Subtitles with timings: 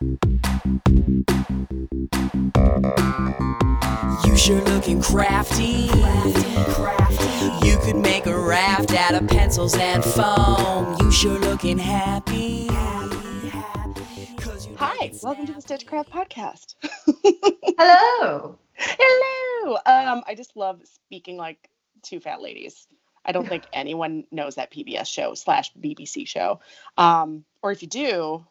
[0.00, 0.16] You
[4.36, 5.88] sure looking crafty.
[7.62, 10.96] You could make a raft out of pencils and foam.
[10.98, 12.66] You sure looking happy.
[14.76, 16.74] Hi, welcome to the Stitchcraft podcast.
[17.78, 18.58] Hello.
[18.76, 19.74] Hello.
[19.86, 21.70] Um, I just love speaking like
[22.02, 22.88] two fat ladies.
[23.24, 26.60] I don't think anyone knows that PBS show slash BBC show.
[26.98, 28.44] Um, or if you do,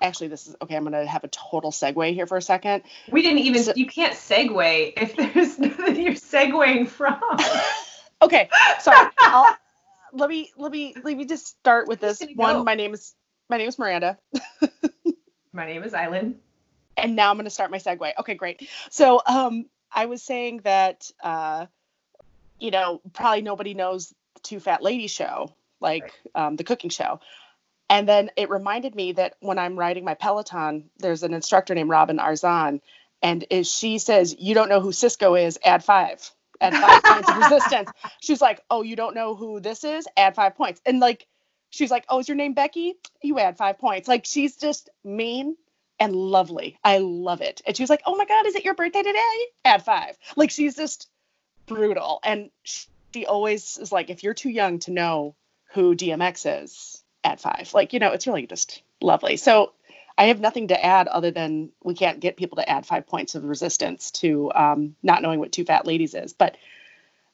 [0.00, 0.74] actually, this is okay.
[0.76, 2.82] I'm gonna have a total segue here for a second.
[3.10, 3.62] We didn't even.
[3.62, 7.20] So- you can't segue if there's nothing you're segueing from.
[8.20, 8.48] Okay,
[8.80, 9.10] sorry.
[9.20, 9.56] I'll,
[10.12, 12.56] let me let me let me just start with this one.
[12.56, 12.64] go.
[12.64, 13.14] My name is
[13.48, 14.18] my name is Miranda.
[15.52, 16.40] My name is Island.
[16.96, 18.12] and now I'm going to start my segue.
[18.18, 18.68] Okay, great.
[18.90, 21.66] So, um, I was saying that, uh,
[22.58, 27.20] you know, probably nobody knows the Two Fat lady show, like um, the cooking show.
[27.90, 31.90] And then it reminded me that when I'm riding my Peloton, there's an instructor named
[31.90, 32.80] Robin Arzón,
[33.22, 37.30] and if she says you don't know who Sisqó is, add five, add five points
[37.30, 37.90] of resistance.
[38.20, 41.26] She's like, oh, you don't know who this is, add five points, and like.
[41.70, 42.94] She's like, "Oh, is your name Becky?
[43.20, 45.54] You add five points." Like she's just mean
[46.00, 46.78] and lovely.
[46.82, 47.60] I love it.
[47.66, 50.16] And she was like, "Oh my God, is it your birthday today?" Add five.
[50.34, 51.10] Like she's just
[51.66, 55.34] brutal, and she always is like, "If you're too young to know
[55.74, 57.72] who DMX is, add five.
[57.74, 59.36] Like you know, it's really just lovely.
[59.36, 59.72] So
[60.16, 63.34] I have nothing to add other than we can't get people to add five points
[63.34, 66.32] of resistance to um, not knowing what two fat ladies is.
[66.32, 66.56] But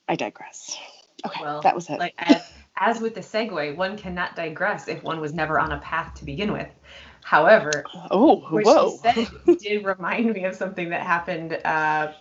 [0.08, 0.76] I digress.
[1.24, 1.98] Okay, Well, that was it.
[1.98, 5.78] Like as, as with the segue, one cannot digress if one was never on a
[5.78, 6.69] path to begin with.
[7.22, 8.91] However, oh, what whoa.
[8.91, 12.12] she said did remind me of something that happened uh,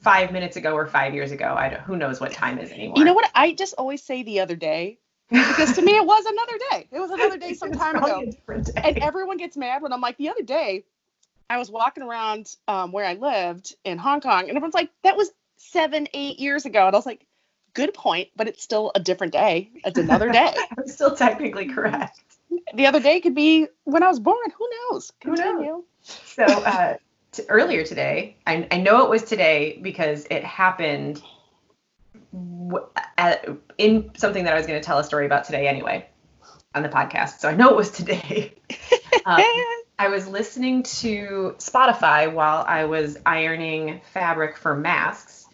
[0.00, 1.54] five minutes ago or five years ago.
[1.56, 2.98] I don't, who knows what time is anymore.
[2.98, 3.30] You know what?
[3.34, 4.98] I just always say the other day
[5.30, 6.88] because to me it was another day.
[6.90, 8.20] It was another day some time ago.
[8.20, 8.80] a different day.
[8.84, 10.84] and everyone gets mad when I'm like, the other day,
[11.48, 15.16] I was walking around um, where I lived in Hong Kong, and everyone's like, that
[15.16, 16.86] was seven, eight years ago.
[16.86, 17.26] And I was like,
[17.74, 19.70] good point, but it's still a different day.
[19.84, 20.54] It's another day.
[20.78, 22.20] I'm still technically correct.
[22.74, 24.38] the other day could be when I was born.
[24.56, 25.12] Who knows?
[25.24, 25.84] Who knows?
[26.24, 26.96] So uh,
[27.32, 31.22] t- earlier today, I, I know it was today because it happened
[32.32, 36.06] in something that I was going to tell a story about today anyway
[36.74, 37.38] on the podcast.
[37.40, 38.54] So I know it was today.
[39.26, 39.42] Um,
[39.98, 45.46] I was listening to Spotify while I was ironing fabric for masks.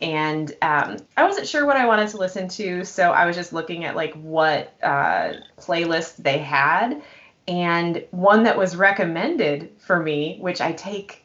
[0.00, 3.52] And um, I wasn't sure what I wanted to listen to, so I was just
[3.52, 7.02] looking at like what uh, playlist they had,
[7.46, 11.22] and one that was recommended for me, which I take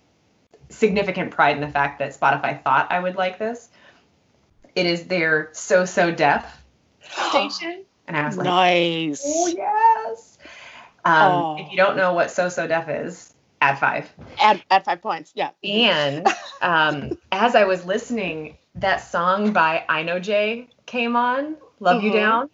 [0.68, 3.70] significant pride in the fact that Spotify thought I would like this.
[4.76, 6.46] It is their So So Def
[7.30, 9.24] station, and I was like, nice.
[9.26, 10.38] Oh yes.
[11.06, 11.56] Um, Oh.
[11.60, 14.12] If you don't know what So So Def is, add five.
[14.40, 15.32] Add, add five points.
[15.36, 15.52] Yeah.
[15.64, 16.28] And
[16.62, 22.14] um, as I was listening, that song by INOJ came on, "Love You Mhm.
[22.14, 22.50] Down."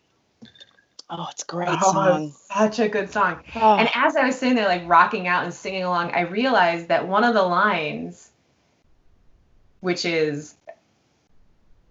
[1.10, 2.34] Oh, it's a great Oh, song.
[2.54, 3.42] such a good song.
[3.56, 6.88] Oh, And as I was sitting there, like rocking out and singing along, I realized
[6.88, 8.30] that one of the lines,
[9.82, 10.56] which is,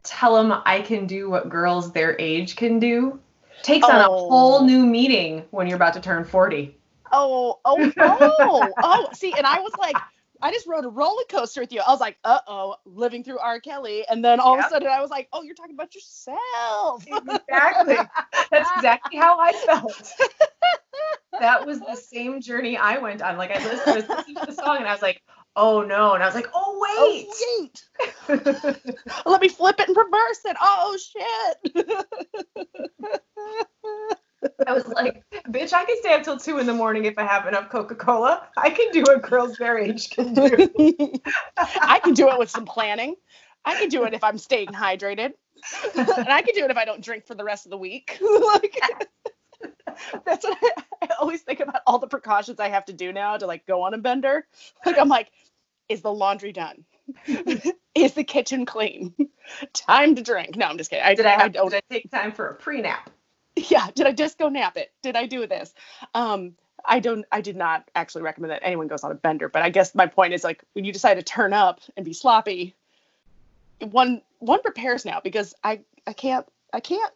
[0.02, 3.20] "Tell them I can do what girls their age can do,"
[3.62, 4.28] takes on a Oh.
[4.28, 6.76] whole new meaning when you're about to turn forty.
[7.12, 9.08] oh, oh, oh, oh.
[9.14, 9.96] See, and I was like,
[10.42, 11.80] I just rode a roller coaster with you.
[11.86, 13.60] I was like, uh oh, living through R.
[13.60, 14.06] Kelly.
[14.08, 17.04] And then all of a sudden I was like, oh, you're talking about yourself.
[17.06, 17.96] Exactly.
[18.50, 20.12] That's exactly how I felt.
[21.38, 23.36] That was the same journey I went on.
[23.36, 25.22] Like I listened, I was listening to the song and I was like,
[25.56, 26.14] oh no.
[26.14, 26.96] And I was like, oh wait.
[26.98, 27.66] Oh,
[28.28, 28.42] wait.
[29.26, 30.56] Let me flip it and reverse it.
[30.60, 31.86] Oh, shit.
[34.66, 37.24] I was like, bitch, I can stay up till two in the morning if I
[37.24, 38.48] have enough Coca-Cola.
[38.56, 40.70] I can do what girls their age can do.
[41.56, 43.16] I can do it with some planning.
[43.64, 45.32] I can do it if I'm staying hydrated.
[45.96, 48.18] and I can do it if I don't drink for the rest of the week.
[48.54, 48.80] like,
[50.24, 53.36] that's what I, I always think about all the precautions I have to do now
[53.36, 54.46] to like go on a bender.
[54.86, 55.30] Like I'm like,
[55.90, 56.84] is the laundry done?
[57.94, 59.14] is the kitchen clean?
[59.74, 60.56] Time to drink.
[60.56, 61.04] No, I'm just kidding.
[61.04, 63.10] I, Did I have don't did I take time for a pre-nap?
[63.56, 65.74] yeah did i just go nap it did i do this
[66.14, 66.52] um
[66.84, 69.70] i don't i did not actually recommend that anyone goes on a bender but i
[69.70, 72.74] guess my point is like when you decide to turn up and be sloppy
[73.80, 77.12] one one prepares now because i i can't i can't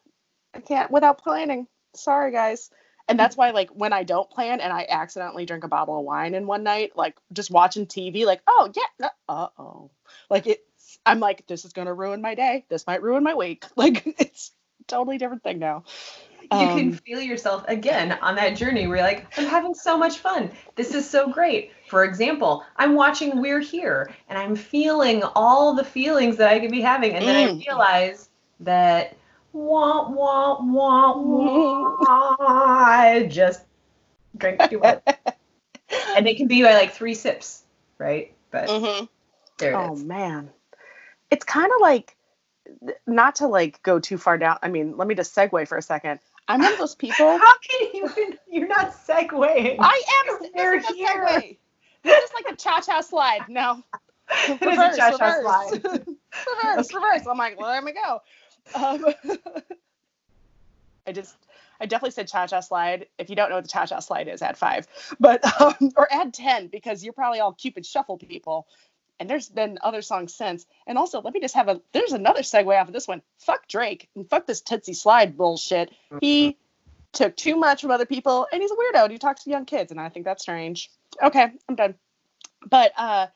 [0.54, 2.70] i can't without planning sorry guys
[3.08, 6.04] and that's why like when i don't plan and i accidentally drink a bottle of
[6.04, 8.70] wine in one night like just watching tv like oh
[9.00, 9.90] yeah uh-oh
[10.30, 13.34] like it's i'm like this is going to ruin my day this might ruin my
[13.34, 15.84] week like it's a totally different thing now
[16.50, 19.96] you can Um, feel yourself again on that journey where you're like, I'm having so
[19.98, 20.50] much fun.
[20.76, 21.72] This is so great.
[21.88, 26.70] For example, I'm watching We're Here and I'm feeling all the feelings that I could
[26.70, 27.14] be having.
[27.14, 27.66] And then I Mm.
[27.66, 28.28] realize
[28.60, 29.16] that
[29.54, 33.64] wah, wah, wah, wah, I just
[34.36, 35.02] drank too much.
[36.16, 37.62] and it can be by like three sips,
[37.98, 38.34] right?
[38.50, 39.08] But Mhm.
[39.58, 40.04] there it Oh is.
[40.04, 40.50] man,
[41.30, 42.16] it's kind of like
[43.06, 44.58] not to like go too far down.
[44.62, 46.18] I mean, let me just segue for a second.
[46.48, 47.38] I'm one of those people.
[47.38, 48.38] How can you?
[48.50, 49.78] You're not segueing.
[49.80, 50.38] I am.
[50.40, 51.08] This We're is a here.
[51.08, 51.56] segue.
[52.02, 53.48] This is like a cha-cha slide.
[53.48, 53.82] No,
[54.46, 55.82] It is a cha-cha slide.
[55.82, 57.26] reverse, reverse.
[57.26, 58.20] I'm like, well, let me go.
[58.74, 59.06] Um,
[61.06, 61.36] I just,
[61.80, 63.06] I definitely said cha-cha slide.
[63.18, 64.86] If you don't know what the cha-cha slide is, add five,
[65.20, 68.66] but um, or add ten because you're probably all Cupid Shuffle people.
[69.20, 70.66] And there's been other songs since.
[70.88, 71.80] And also, let me just have a.
[71.92, 73.22] There's another segue off of this one.
[73.38, 75.92] Fuck Drake and fuck this Toosie Slide bullshit.
[76.20, 76.58] He
[77.12, 79.04] took too much from other people, and he's a weirdo.
[79.04, 80.90] And he talks to young kids, and I think that's strange.
[81.22, 81.94] Okay, I'm done.
[82.68, 83.28] But uh,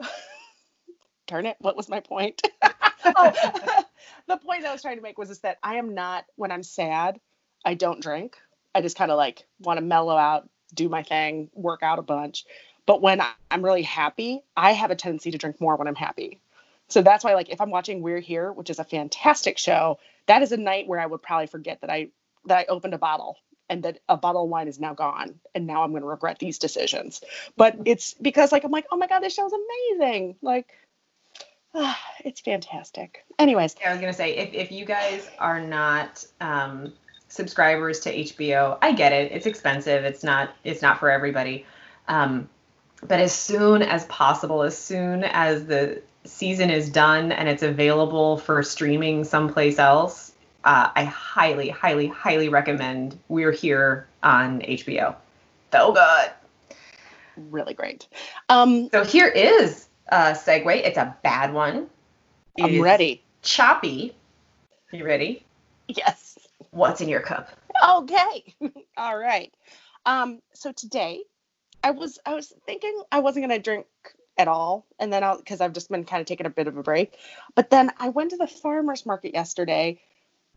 [1.26, 2.42] darn it, what was my point?
[4.26, 6.62] the point I was trying to make was just that I am not when I'm
[6.62, 7.20] sad,
[7.64, 8.36] I don't drink.
[8.74, 12.02] I just kind of like want to mellow out, do my thing, work out a
[12.02, 12.44] bunch.
[12.86, 16.40] But when I'm really happy, I have a tendency to drink more when I'm happy.
[16.88, 20.42] So that's why, like, if I'm watching We're Here, which is a fantastic show, that
[20.42, 22.08] is a night where I would probably forget that I
[22.46, 23.38] that I opened a bottle
[23.70, 26.38] and that a bottle of wine is now gone, and now I'm going to regret
[26.38, 27.22] these decisions.
[27.56, 30.36] But it's because, like, I'm like, oh my god, this show's amazing.
[30.42, 30.68] Like,
[32.24, 33.24] it's fantastic.
[33.38, 36.92] Anyways, I was gonna say if, if you guys are not um,
[37.28, 39.32] subscribers to HBO, I get it.
[39.32, 40.04] It's expensive.
[40.04, 41.66] It's not it's not for everybody.
[42.08, 42.48] Um,
[43.06, 48.36] but as soon as possible, as soon as the season is done and it's available
[48.38, 50.32] for streaming someplace else,
[50.64, 55.16] uh, I highly, highly, highly recommend We're Here on HBO.
[55.72, 56.76] So good.
[57.36, 58.06] really great.
[58.48, 60.76] Um, So here is a segue.
[60.76, 61.88] It's a bad one.
[62.56, 63.22] It I'm ready.
[63.40, 64.14] Choppy.
[64.92, 65.44] You ready?
[65.88, 66.38] Yes.
[66.70, 67.48] What's in your cup?
[67.88, 68.54] Okay.
[68.96, 69.52] All right.
[70.04, 71.22] Um, so today
[71.82, 73.86] I was I was thinking I wasn't gonna drink
[74.36, 76.76] at all, and then I'll because I've just been kind of taking a bit of
[76.76, 77.14] a break.
[77.54, 80.00] But then I went to the farmers market yesterday,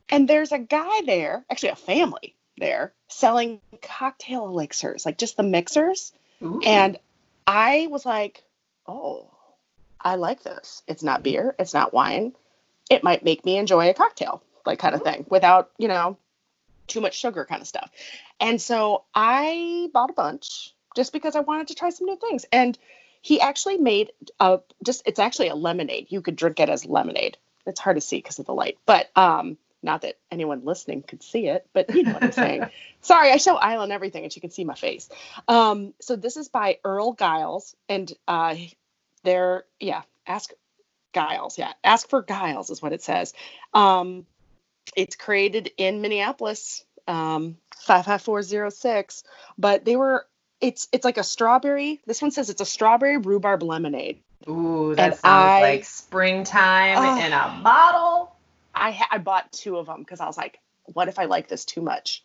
[0.10, 5.44] and there's a guy there, actually a family there, selling cocktail elixirs, like just the
[5.44, 6.12] mixers.
[6.44, 6.60] Ooh.
[6.66, 6.98] And
[7.48, 8.44] I was like,
[8.88, 9.30] oh,
[10.06, 10.84] I like this.
[10.88, 12.34] It's not beer, it's not wine.
[12.90, 16.18] It might make me enjoy a cocktail, like kind of thing, without, you know,
[16.86, 17.90] too much sugar kind of stuff.
[18.40, 22.46] And so I bought a bunch just because I wanted to try some new things.
[22.52, 22.78] And
[23.22, 26.07] he actually made a just it's actually a lemonade.
[26.10, 27.38] You could drink it as lemonade.
[27.66, 31.24] It's hard to see because of the light, but um not that anyone listening could
[31.24, 32.66] see it, but you know what I'm saying.
[33.02, 35.10] Sorry, I show Island everything and she can see my face.
[35.48, 38.56] Um, so this is by Earl Giles, and uh,
[39.25, 40.51] they're yeah, ask
[41.13, 43.33] Giles, yeah, ask for Giles is what it says.
[43.74, 44.25] Um,
[44.95, 49.24] it's created in Minneapolis, um, five five four zero six,
[49.57, 50.25] but they were.
[50.62, 52.00] It's it's like a strawberry.
[52.07, 54.22] This one says it's a strawberry rhubarb lemonade.
[54.48, 57.25] Ooh, that And sounds I- like springtime Oh.
[57.25, 58.36] in a bottle.
[58.74, 61.66] I I bought two of them because I was like, what if I like this
[61.66, 62.24] too much?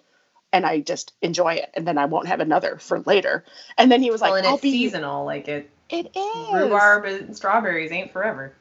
[0.53, 3.45] And I just enjoy it, and then I won't have another for later.
[3.79, 5.25] And then he was well, like, and "I'll it's be seasonal.
[5.25, 8.55] Like it, It is rhubarb and strawberries ain't forever.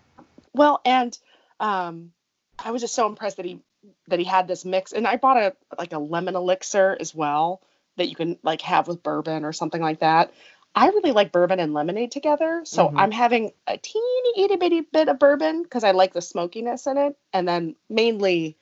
[0.53, 1.17] Well, and
[1.59, 2.11] um,
[2.57, 3.59] I was just so impressed that he
[4.07, 7.61] that he had this mix, and I bought a like a lemon elixir as well
[7.97, 10.33] that you can like have with bourbon or something like that.
[10.75, 12.93] I really like bourbon and lemonade together, so Mhm.
[12.97, 16.97] I'm having a teeny itty bitty bit of bourbon because I like the smokiness in
[16.97, 18.57] it, and then mainly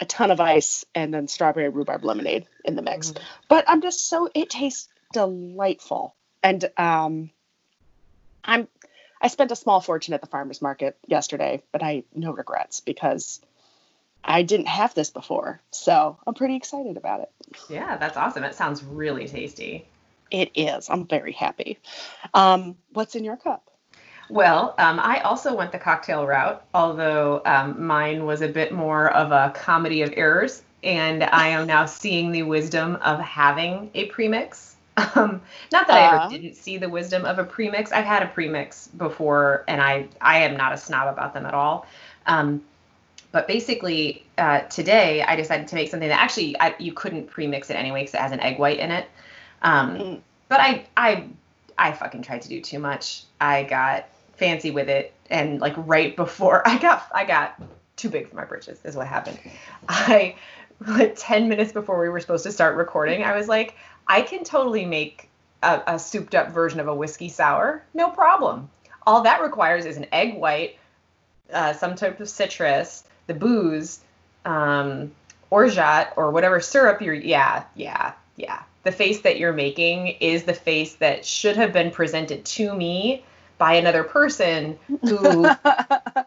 [0.00, 3.12] a ton of ice and then strawberry rhubarb lemonade in the mix.
[3.12, 3.22] Mhm.
[3.48, 7.30] But I'm just so it tastes delightful, and um,
[8.44, 8.68] I'm
[9.20, 13.40] I spent a small fortune at the farmers market yesterday, but I no regrets because
[14.22, 15.60] I didn't have this before.
[15.70, 17.30] So I'm pretty excited about it.
[17.68, 18.44] Yeah, that's awesome.
[18.44, 19.86] It sounds really tasty.
[20.30, 20.88] It is.
[20.88, 21.78] I'm very happy.
[22.32, 23.70] Um, what's in your cup?
[24.30, 29.10] Well, um, I also went the cocktail route, although um, mine was a bit more
[29.10, 34.06] of a comedy of errors, and I am now seeing the wisdom of having a
[34.06, 34.76] premix.
[34.96, 36.04] Um, not that I Uh.
[36.04, 37.92] ever didn't see the wisdom of a premix.
[37.92, 41.54] I've had a premix before, and I I am not a snob about them at
[41.54, 41.86] all.
[42.26, 42.62] Um,
[43.32, 47.70] but basically, uh, today I decided to make something that actually I, you couldn't premix
[47.70, 49.08] it anyway because it has an egg white in it.
[49.62, 50.20] Um, Mm.
[50.48, 51.28] but I I
[51.78, 53.24] I fucking tried to do too much.
[53.40, 57.60] I got fancy with it, and like right before I got I got
[57.96, 59.38] too big for my britches is what happened.
[59.88, 60.36] I
[60.86, 63.22] like 10 minutes before we were supposed to start recording.
[63.22, 63.76] I was like,
[64.06, 65.28] I can totally make
[65.62, 68.70] a, a souped up version of a whiskey sour, no problem.
[69.06, 70.78] All that requires is an egg white,
[71.52, 74.00] uh, some type of citrus, the booze,
[74.44, 75.12] um,
[75.50, 77.14] orgeat, or whatever syrup you're.
[77.14, 78.62] Yeah, yeah, yeah.
[78.82, 83.24] The face that you're making is the face that should have been presented to me
[83.56, 85.48] by another person who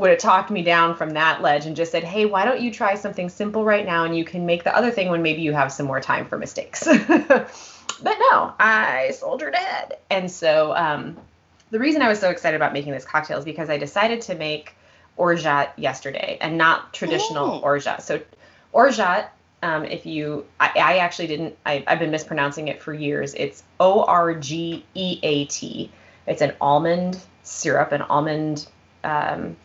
[0.00, 2.72] would have talked me down from that ledge and just said, hey, why don't you
[2.72, 5.52] try something simple right now and you can make the other thing when maybe you
[5.52, 6.84] have some more time for mistakes.
[7.18, 9.98] but no, I soldiered ahead.
[10.08, 11.18] And so um,
[11.70, 14.34] the reason I was so excited about making this cocktail is because I decided to
[14.34, 14.74] make
[15.18, 17.60] orgeat yesterday and not traditional Oh.
[17.60, 18.02] orgeat.
[18.02, 18.20] So
[18.72, 19.30] orgeat,
[19.62, 23.34] um, if you, I, I actually didn't, I, I've been mispronouncing it for years.
[23.34, 25.92] It's O R G E A T.
[26.26, 28.66] It's an almond syrup, an almond.
[29.04, 29.56] Um,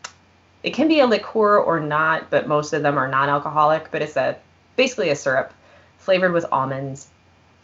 [0.66, 3.92] it can be a liqueur or not, but most of them are non-alcoholic.
[3.92, 4.36] But it's a
[4.74, 5.54] basically a syrup
[5.98, 7.06] flavored with almonds.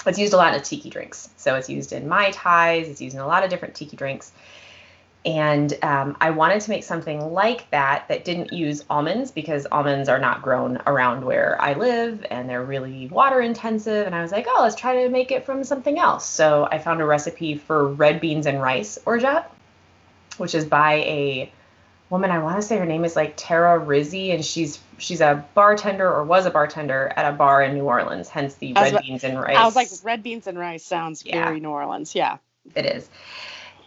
[0.06, 1.28] It's used a lot in tiki drinks.
[1.36, 2.88] So it's used in mai tais.
[2.88, 4.30] It's used in a lot of different tiki drinks.
[5.24, 10.08] And um, I wanted to make something like that that didn't use almonds because almonds
[10.08, 14.06] are not grown around where I live and they're really water intensive.
[14.06, 16.24] And I was like, oh, let's try to make it from something else.
[16.24, 19.50] So I found a recipe for red beans and rice orgeat,
[20.38, 21.52] which is by a
[22.12, 22.30] woman.
[22.30, 26.08] I want to say her name is like Tara Rizzi, and she's she's a bartender
[26.08, 28.28] or was a bartender at a bar in New Orleans.
[28.28, 29.56] Hence the red about- beans and rice.
[29.56, 31.44] I was like, red beans and rice sounds Yeah.
[31.46, 32.14] very New Orleans.
[32.14, 32.36] Yeah.
[32.76, 33.08] it is.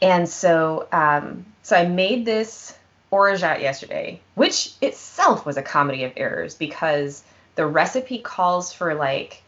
[0.01, 2.77] And so, um, so I made this
[3.09, 7.23] orgeat yesterday, which itself was a comedy of errors because
[7.55, 9.41] the recipe calls for like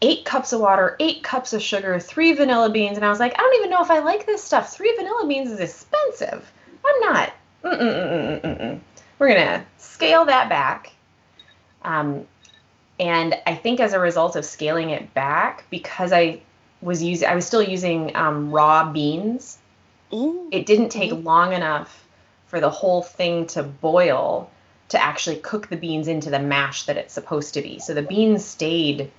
[0.00, 3.32] eight cups of water, eight cups of sugar, three vanilla beans, and I was like,
[3.36, 4.72] I don't even know if I like this stuff.
[4.72, 6.52] Three vanilla beans is expensive.
[6.86, 7.32] I'm not.
[7.64, 8.80] Mm-mm-mm-mm-mm-mm.
[9.18, 10.92] We're gonna scale that back.
[11.82, 12.26] Um,
[12.98, 16.40] and I think as a result of scaling it back, because I
[16.80, 19.58] was using, I was still using um, raw beans.
[20.12, 20.48] Mm.
[20.52, 22.04] It didn't take long enough
[22.46, 24.50] for the whole thing to boil
[24.90, 27.78] to actually cook the beans into the mash that it's supposed to be.
[27.78, 29.10] So the beans stayed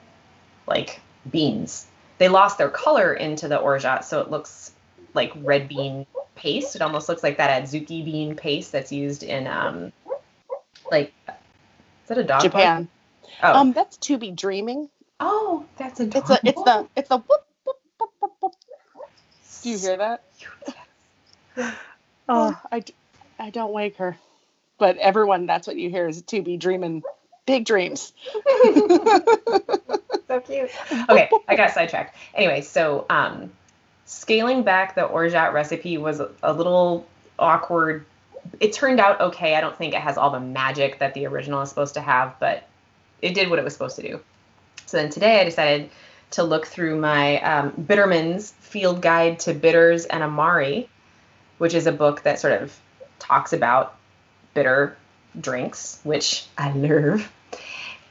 [0.67, 1.87] like beans.
[2.19, 4.71] They lost their color into the orgeat, so it looks
[5.13, 6.75] like red bean paste.
[6.75, 9.91] It almost looks like that adzuki bean paste that's used in um
[10.91, 11.13] like
[12.03, 12.41] is that a dog?
[12.41, 12.89] Japan.
[13.41, 14.89] Oh, Um, that's to be dreaming.
[15.19, 16.03] oh, that's a.
[16.03, 18.53] It's a, it's the, it's the whoop, whoop, whoop, whoop, whoop.
[19.61, 20.23] Do you hear that?
[22.29, 22.83] Oh, I.
[23.37, 24.15] I don't wake her,
[24.77, 27.03] but everyone, that's what you hear is to be dreaming
[27.45, 28.13] big dreams.
[28.47, 30.71] so cute.
[31.09, 32.15] Okay, I got sidetracked.
[32.33, 33.51] Anyway, so um,
[34.13, 37.05] scaling back the orgeat recipe was a, little
[37.39, 38.05] awkward.
[38.59, 39.55] It turned out okay.
[39.55, 42.35] I don't think it has all the magic that the original is supposed to have,
[42.39, 42.67] but
[43.21, 44.19] it did what it was supposed to do.
[44.85, 45.89] So then today I decided
[46.31, 50.89] to look through my um, Bitterman's Field Guide to Bitters and Amari,
[51.57, 52.77] which is a book that sort of
[53.19, 53.95] talks about
[54.53, 54.97] bitter
[55.39, 57.31] drinks, which I love.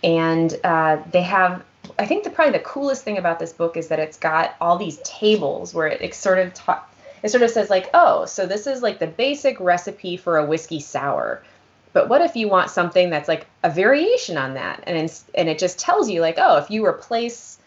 [0.02, 1.64] And uh, they have,
[1.98, 4.78] I think the probably the coolest thing about this book is that it's got all
[4.78, 6.84] these tables where it, it sort of ta-
[7.22, 10.46] it sort of says like, oh, so this is like the basic recipe for a
[10.46, 11.42] whiskey sour.
[11.92, 14.82] But what if you want something that's like a variation on that?
[14.86, 17.58] And it's, and it just tells you like, oh, if you replace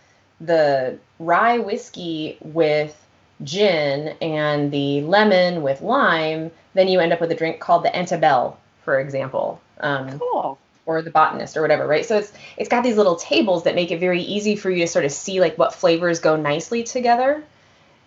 [0.42, 3.00] the rye whiskey with
[3.44, 7.90] gin and the lemon with lime, then you end up with a drink called the
[7.90, 9.62] Antabel, for example.
[9.80, 10.58] Um, Cool.
[10.86, 12.06] Or the botanist or whatever, right?
[12.06, 14.88] So it's it's got these little tables that make it very easy for you to
[14.88, 17.44] sort of see like what flavors go nicely together.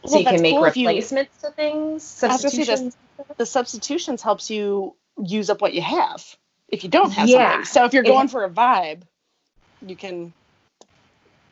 [0.05, 2.59] So Well, you can make cool if you- replacements to things, I was gonna say
[2.59, 2.97] this- substitutions.
[3.37, 6.25] The substitutions helps you use up what you have
[6.69, 7.51] if you don't have Yeah.
[7.51, 7.65] something.
[7.65, 9.03] So if you're It- going for a vibe,
[9.85, 10.33] you can,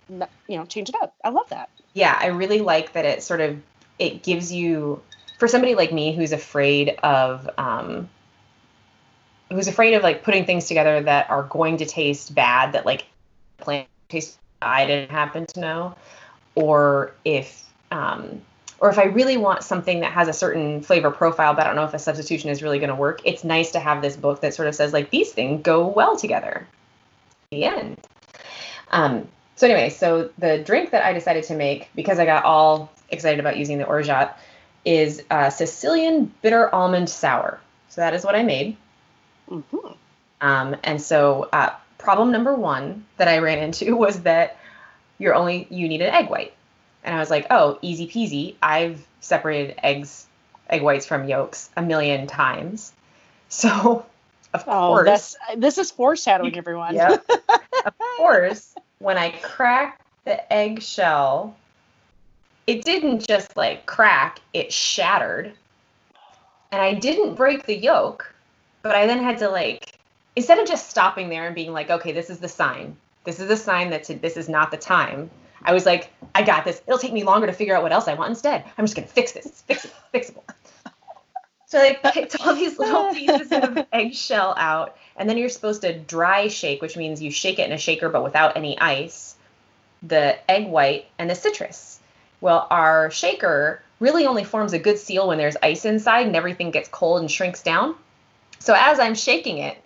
[0.09, 1.15] you know, change it up.
[1.25, 1.69] I love that.
[1.93, 3.59] yeah, I really like that it sort of
[3.99, 5.01] it gives you
[5.39, 8.09] for somebody like me who's afraid of um
[9.51, 13.07] who's afraid of like putting things together that are going to taste bad that like
[13.59, 15.97] plant taste I didn't happen to know
[16.55, 18.43] or if um
[18.79, 21.77] or if I really want something that has a certain flavor profile, but I don't
[21.77, 24.43] know if a substitution is really going to work, it's nice to have this book
[24.43, 26.67] that sort of says like these things go well together.
[27.51, 28.01] The end.
[28.91, 32.93] Um, so anyway, so the drink that I decided to make because I got all
[33.09, 34.37] excited about using the orgeat
[34.85, 37.61] is uh, Sicilian bitter almond sour.
[37.89, 38.77] So that is what I made.
[39.49, 39.63] Hmm
[40.41, 44.59] Um, and so uh, problem number one that I ran into was that
[45.19, 46.53] you're only you need an egg white,
[47.05, 48.55] and I was like, oh, easy peasy.
[48.63, 50.27] I've separated eggs,
[50.69, 52.93] egg whites from yolks a million times,
[53.49, 54.05] so
[54.53, 55.07] of Oh, course.
[55.07, 56.95] that's this is foreshadowing, everyone.
[56.95, 57.25] Yep.
[58.17, 61.57] course, when I cracked the eggshell,
[62.67, 65.53] it didn't just like crack, it shattered.
[66.73, 68.35] And I didn't break the yolk,
[68.87, 69.99] but I then had to like
[70.37, 72.97] instead of just stopping there and being like, okay, this is the sign.
[73.25, 75.31] This is the sign that this is not the time.
[75.65, 76.81] I was like, I got this.
[76.87, 78.65] It'll take me longer to figure out what else I want instead.
[78.79, 79.47] I'm just gonna fix this.
[79.47, 79.95] It's fix it.
[80.15, 80.43] Fixable.
[81.69, 85.99] So I picked all these little pieces of eggshell out, and then you're supposed to
[85.99, 89.35] dry shake, which means you shake it in a shaker but without any ice,
[90.01, 91.99] the egg white and the citrus.
[92.41, 96.71] Well, our shaker really only forms a good seal when there's ice inside and everything
[96.71, 97.97] gets cold and shrinks down.
[98.59, 99.79] So as I'm shaking it,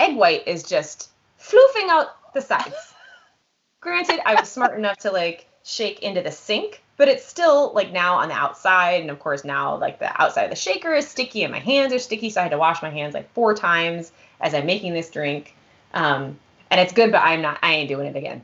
[0.00, 2.94] egg white is just floofing out the sides.
[3.80, 7.92] Granted, I was smart enough to like shake into the sink, but it's still like
[7.92, 9.00] now on the outside.
[9.00, 11.92] And of course, now like the outside of the shaker is sticky and my hands
[11.92, 12.30] are sticky.
[12.30, 15.54] So I had to wash my hands like four times as I'm making this drink.
[15.94, 16.38] Um,
[16.70, 18.42] and it's good, but I'm not, I ain't doing it again,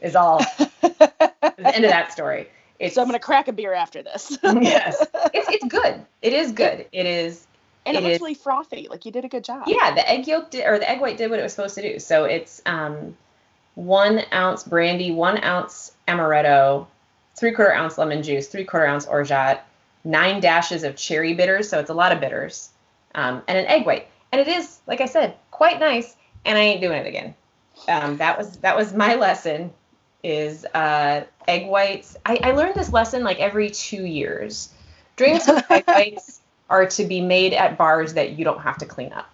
[0.00, 2.48] is all the end of that story.
[2.78, 4.38] It's, so I'm gonna crack a beer after this.
[4.42, 6.04] yes, it's it's good.
[6.22, 6.86] It is good.
[6.92, 7.47] It is
[7.88, 8.86] and it, it looks is, really frothy.
[8.88, 9.64] Like you did a good job.
[9.66, 11.82] Yeah, the egg yolk did, or the egg white did what it was supposed to
[11.82, 11.98] do.
[11.98, 13.16] So it's um,
[13.74, 16.86] one ounce brandy, one ounce amaretto,
[17.36, 19.64] three quarter ounce lemon juice, three quarter ounce orgeat,
[20.04, 21.68] nine dashes of cherry bitters.
[21.68, 22.70] So it's a lot of bitters,
[23.14, 24.08] um, and an egg white.
[24.32, 26.16] And it is, like I said, quite nice.
[26.44, 27.34] And I ain't doing it again.
[27.88, 29.72] Um, that was that was my lesson.
[30.24, 32.16] Is uh, egg whites.
[32.26, 34.70] I, I learned this lesson like every two years.
[35.16, 36.37] Drinks with egg whites
[36.68, 39.30] are to be made at bars that you don't have to clean up.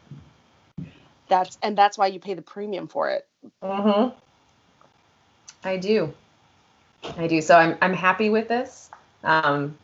[1.29, 3.26] That's and that's why you pay the premium for it.
[3.62, 4.12] Mhm.
[5.64, 6.12] I do.
[7.17, 7.41] I do.
[7.41, 8.91] So I'm I'm happy with this.
[9.23, 9.76] Um,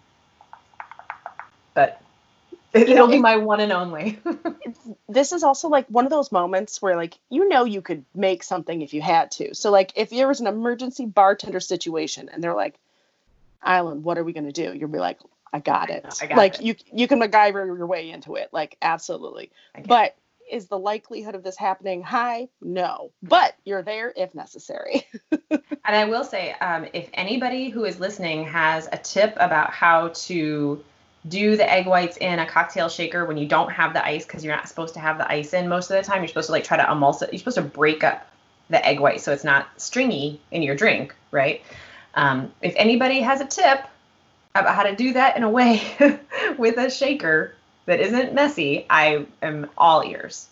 [1.74, 2.00] but
[2.72, 4.18] it, will be my one and only.
[5.08, 8.42] this is also like one of those moments where like you know you could make
[8.42, 9.54] something if you had to.
[9.54, 12.78] So like if there was an emergency bartender situation and they're like,
[13.62, 14.74] Island, what are we gonna do?
[14.74, 15.18] You'll be like,
[15.52, 16.06] I got it.
[16.20, 16.62] I got like it.
[16.62, 18.50] you you can MacGyver your way into it.
[18.52, 19.50] Like absolutely.
[19.86, 20.16] But
[20.50, 22.48] is the likelihood of this happening high?
[22.60, 23.12] No.
[23.22, 25.06] But you're there if necessary.
[25.50, 30.08] and I will say, um, if anybody who is listening has a tip about how
[30.08, 30.82] to
[31.28, 34.44] do the egg whites in a cocktail shaker when you don't have the ice, because
[34.44, 36.52] you're not supposed to have the ice in most of the time, you're supposed to
[36.52, 37.30] like try to emulsify.
[37.30, 38.26] You're supposed to break up
[38.70, 41.62] the egg white so it's not stringy in your drink, right?
[42.14, 43.84] Um, if anybody has a tip,
[44.54, 45.82] about how to do that in a way
[46.58, 47.54] with a shaker
[47.86, 50.48] that isn't messy, I am all ears.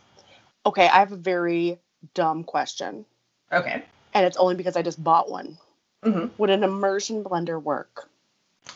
[0.66, 1.78] Okay, I have a very
[2.14, 3.04] dumb question.
[3.52, 3.82] Okay.
[4.14, 5.58] And it's only because I just bought one.
[6.04, 6.26] Mm-hmm.
[6.38, 8.08] Would an immersion blender work?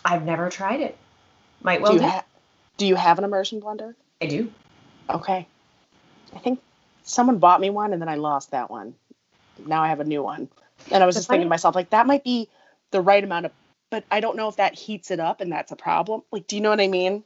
[0.05, 0.97] I've never tried it.
[1.63, 2.03] Might well do.
[2.03, 2.25] You, ha-
[2.77, 3.95] do you have an immersion blender?
[4.21, 4.51] I do.
[5.09, 5.47] Okay.
[6.35, 6.61] I think
[7.03, 8.95] someone bought me one and then I lost that one.
[9.67, 10.49] Now I have a new one.
[10.91, 12.49] And I was just thinking to myself, like, that might be
[12.91, 13.53] the right amount of
[13.93, 16.23] but I don't know if that heats it up and that's a problem.
[16.33, 17.25] Like, do you know what I mean?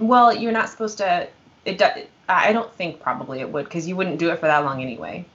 [0.00, 1.28] Well, you're not supposed to.
[1.66, 2.10] It.
[2.28, 5.26] I don't think probably it would because you wouldn't do it for that long anyway.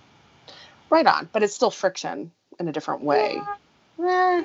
[0.89, 3.39] Right on, but it's still friction in a different way.
[4.03, 4.43] Eh,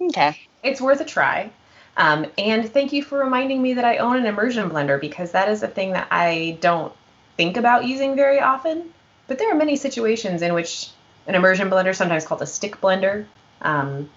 [0.00, 0.40] okay.
[0.64, 1.50] It's worth a try.
[1.96, 5.48] Um, and thank you for reminding me that I own an immersion blender because that
[5.48, 6.92] is a thing that I don't
[7.36, 8.92] think about using very often.
[9.28, 10.88] But there are many situations in which
[11.28, 13.26] an immersion blender, sometimes called a stick blender,
[13.62, 14.10] um,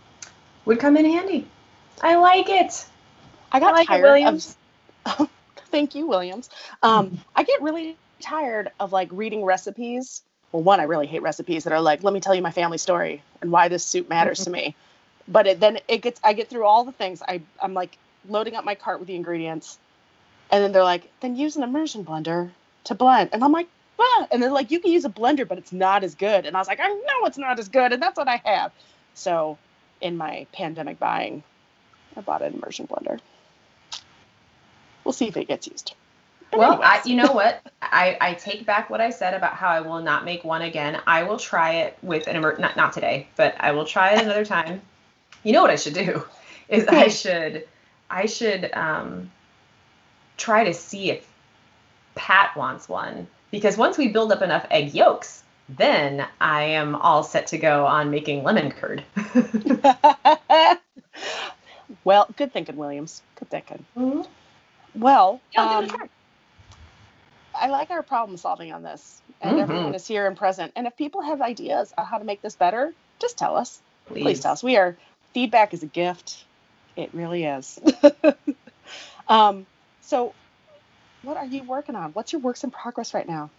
[0.67, 1.47] would come in handy.
[2.01, 2.85] I like it.
[3.51, 4.57] I got I like tired it, Williams.
[5.05, 5.29] Of,
[5.71, 6.49] thank you, Williams.
[6.83, 10.21] Um, I get really tired of like reading recipes.
[10.51, 12.77] Well, one, I really hate recipes that are like, let me tell you my family
[12.77, 14.75] story and why this soup matters to me.
[15.27, 17.21] But it, then it gets, I get through all the things.
[17.21, 19.77] I, I'm like loading up my cart with the ingredients,
[20.51, 22.49] and then they're like, then use an immersion blender
[22.85, 23.67] to blend, and I'm like,
[23.99, 24.27] ah.
[24.31, 26.45] and they're like, you can use a blender, but it's not as good.
[26.45, 28.71] And I was like, I know it's not as good, and that's what I have.
[29.13, 29.57] So
[30.01, 31.43] in my pandemic buying,
[32.15, 33.19] I bought an immersion blender.
[35.03, 35.93] We'll see if it gets used.
[36.51, 37.61] But well, I, you know what?
[37.81, 41.01] I, I take back what I said about how I will not make one again.
[41.05, 44.23] I will try it with an immer not not today, but I will try it
[44.23, 44.81] another time.
[45.43, 46.23] You know what I should do
[46.69, 47.67] is I should
[48.09, 49.31] I should um,
[50.37, 51.27] try to see if
[52.15, 57.23] Pat wants one because once we build up enough egg yolks, then I am all
[57.23, 59.03] set to go on making lemon curd.
[62.03, 63.21] well, good thinking, Williams.
[63.35, 63.85] Good thinking.
[63.97, 64.21] Mm-hmm.
[64.99, 66.09] Well, yeah, um,
[67.53, 69.61] I like our problem solving on this, and mm-hmm.
[69.61, 70.71] everyone is here and present.
[70.75, 73.81] And if people have ideas on how to make this better, just tell us.
[74.07, 74.63] Please, Please tell us.
[74.63, 74.97] We are
[75.33, 76.45] feedback is a gift.
[76.95, 77.79] It really is.
[79.27, 79.65] um,
[80.01, 80.33] so,
[81.21, 82.11] what are you working on?
[82.13, 83.49] What's your works in progress right now?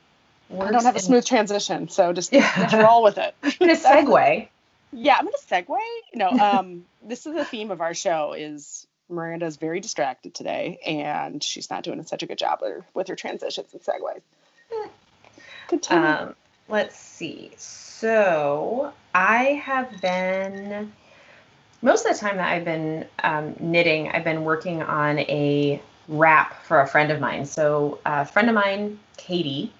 [0.52, 2.68] I don't have a smooth transition, so just, Yeah.
[2.68, 3.34] just roll with it.
[3.60, 4.48] in a segue.
[4.92, 5.78] Yeah, I'm gonna segue.
[6.14, 8.32] No, um, this is the theme of our show.
[8.32, 12.84] Is Miranda's very distracted today, and she's not doing such a good job with her,
[12.94, 14.20] with her transitions and segues.
[15.68, 16.08] Continue.
[16.08, 16.34] Um,
[16.68, 17.50] let's see.
[17.56, 20.92] So I have been
[21.82, 26.64] most of the time that I've been um, knitting, I've been working on a wrap
[26.64, 27.44] for a friend of mine.
[27.44, 29.72] So a friend of mine, Katie,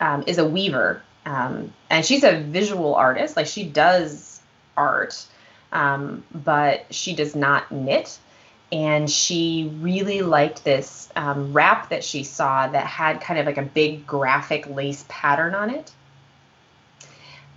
[0.00, 3.36] um, is a weaver, um, and she's a visual artist.
[3.36, 4.40] Like she does
[4.76, 5.24] art,
[5.72, 8.18] um, but she does not knit.
[8.72, 13.58] And she really liked this um, wrap that she saw that had kind of like
[13.58, 15.90] a big graphic lace pattern on it.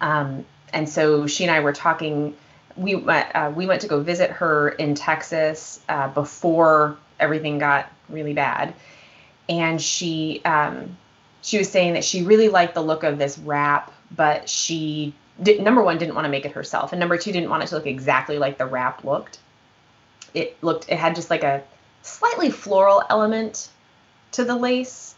[0.01, 2.36] Um, and so she and I were talking.
[2.75, 7.91] We went, uh, we went to go visit her in Texas uh, before everything got
[8.10, 8.73] really bad,
[9.47, 10.97] and she um,
[11.43, 15.62] she was saying that she really liked the look of this wrap, but she did,
[15.62, 17.75] number one didn't want to make it herself, and number two didn't want it to
[17.75, 19.39] look exactly like the wrap looked.
[20.34, 21.63] It looked it had just like a
[22.01, 23.69] slightly floral element
[24.32, 25.13] to the lace,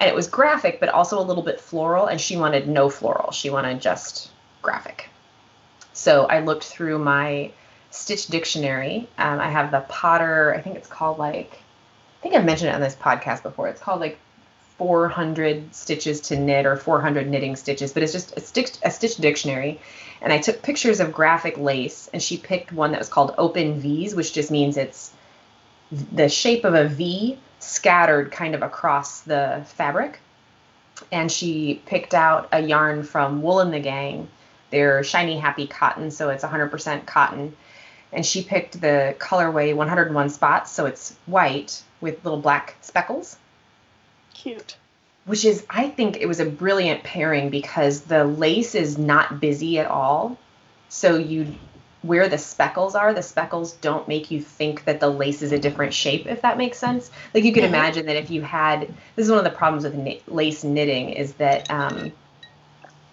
[0.00, 3.30] and it was graphic but also a little bit floral and she wanted no floral
[3.30, 4.30] she wanted just
[4.62, 5.08] graphic
[5.92, 7.50] so i looked through my
[7.90, 11.52] stitch dictionary um, i have the potter i think it's called like
[12.18, 14.18] i think i've mentioned it on this podcast before it's called like
[14.80, 19.16] 400 stitches to knit or 400 knitting stitches but it's just a stitch, a stitch
[19.16, 19.78] dictionary
[20.22, 23.78] and i took pictures of graphic lace and she picked one that was called open
[23.78, 25.12] v's which just means it's
[26.12, 30.20] the shape of a v scattered kind of across the fabric.
[31.12, 34.28] And she picked out a yarn from Wool and the Gang.
[34.70, 37.56] They're shiny happy cotton, so it's 100% cotton.
[38.12, 43.36] And she picked the colorway 101 spots, so it's white with little black speckles,
[44.34, 44.76] Cute.
[45.26, 49.78] which is, I think it was a brilliant pairing because the lace is not busy
[49.78, 50.38] at all.
[50.88, 51.54] So you
[52.02, 55.58] where the speckles are, the speckles don't make you think that the lace is a
[55.58, 57.10] different shape, if that makes sense.
[57.34, 57.68] Like you could Mhm.
[57.68, 61.10] imagine that if you had, this is one of the problems with knit, lace knitting
[61.10, 62.10] is that um,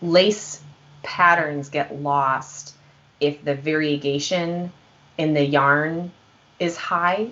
[0.02, 0.62] lace
[1.04, 2.76] patterns get lost
[3.20, 4.72] if the variegation
[5.18, 6.12] in the yarn
[6.60, 7.28] is high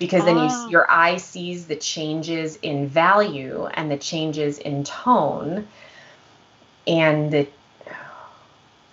[0.00, 0.68] because then you Ah.
[0.68, 5.68] your eye sees the changes in value and the changes in tone
[6.88, 7.46] and the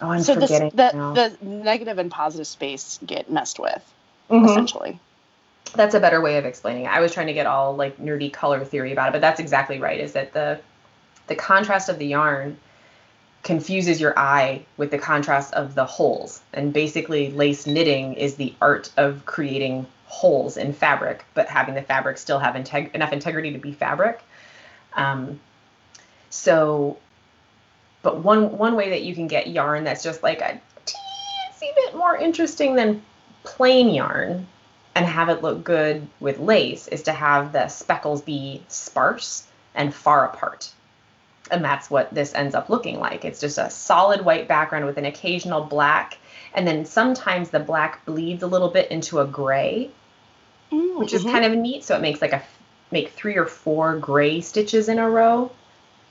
[0.01, 1.13] oh i'm so this, forgetting the now.
[1.13, 3.83] the negative and positive space get messed with
[4.29, 4.49] Mhm.
[4.49, 4.99] essentially.
[5.73, 6.87] that's a better way of explaining it.
[6.89, 9.79] I was trying to get all like nerdy color theory about it, but that's exactly
[9.79, 9.99] right.
[9.99, 10.59] Is that the
[11.27, 12.57] the contrast of the yarn
[13.43, 16.41] confuses your eye with the contrast of the holes.
[16.53, 21.81] And basically lace knitting is the art of creating holes in fabric, but having the
[21.81, 24.21] fabric still have integ- enough integrity to be fabric.
[24.93, 25.39] Um,
[26.29, 26.97] so
[28.01, 31.95] but one one way that you can get yarn that's just like a teensy bit
[31.95, 33.01] more interesting than
[33.43, 34.47] plain yarn
[34.95, 39.93] and have it look good with lace is to have the speckles be sparse and
[39.93, 40.71] far apart.
[41.51, 43.23] And that's what this ends up looking like.
[43.23, 46.17] It's just a solid white background with an occasional black.
[46.57, 49.91] And then sometimes the black bleeds a little bit into a gray,
[50.71, 51.83] which is kind of neat.
[51.83, 52.41] So it makes like a
[52.91, 55.51] make three or four gray stitches in a row.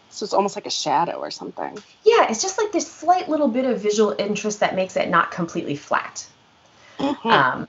[0.08, 1.76] so it's almost like a shadow or something.
[2.04, 5.32] Yeah, it's just like this slight little bit of visual interest that makes it not
[5.32, 6.24] completely flat.
[6.98, 7.26] Mhm.
[7.26, 7.68] Um,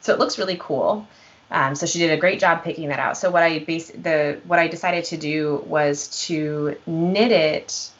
[0.00, 1.06] so it looks really cool.
[1.50, 3.16] Um, so she did a great job picking that out.
[3.16, 7.90] So what I base the what I decided to do was to knit it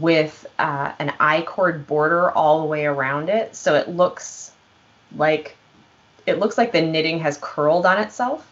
[0.00, 4.52] with uh, an I cord border all the way around it, so it looks
[5.16, 5.56] like
[6.26, 8.46] it looks like the knitting has curled on itself,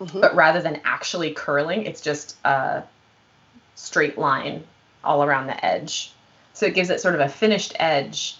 [0.00, 0.20] Mhm.
[0.20, 2.82] but rather than actually curling, it's just a
[3.74, 4.64] straight line
[5.02, 6.12] all around the edge.
[6.52, 8.36] So it gives it sort of a finished edge,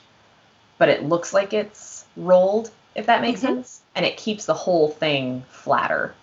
[0.79, 3.47] but it looks like it's rolled, if that makes Mhm.
[3.47, 3.81] sense.
[3.97, 6.15] And it keeps the whole thing flatter.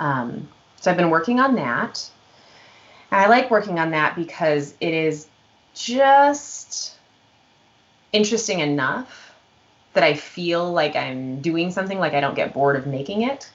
[0.00, 0.48] Um,
[0.80, 2.10] so I've been working on that.
[3.16, 5.26] I like working on that because it is
[5.74, 6.94] just
[8.12, 9.32] interesting enough
[9.94, 13.50] that I feel like I'm doing something, like I don't get bored of making it.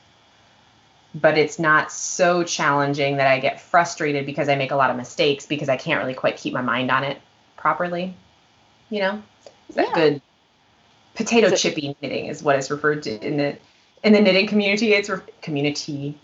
[1.14, 4.98] But it's not so challenging that I get frustrated because I make a lot of
[4.98, 7.22] mistakes because I can't really quite keep my mind on it
[7.56, 8.16] properly.
[8.90, 9.24] You know?
[9.76, 9.94] That Yeah.
[9.94, 10.22] good?
[11.14, 13.58] Potato chippy knitting is what is referred to in the
[14.04, 14.94] in the knitting community.
[14.94, 16.18] It's re- community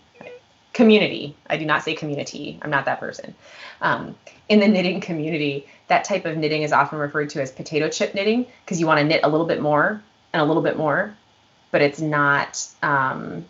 [0.78, 1.34] community.
[1.50, 2.56] I do not say community.
[2.62, 3.34] I'm not that person.
[3.80, 4.14] Um,
[4.48, 8.14] in the knitting community, that type of knitting is often referred to as potato chip
[8.14, 10.00] knitting because you want to knit a little bit more
[10.32, 11.16] and a little bit more,
[11.72, 13.44] but it's not um,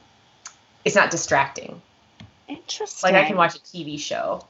[0.86, 1.82] it's not distracting.
[2.48, 3.12] Interesting.
[3.12, 4.46] Like I can watch a TV show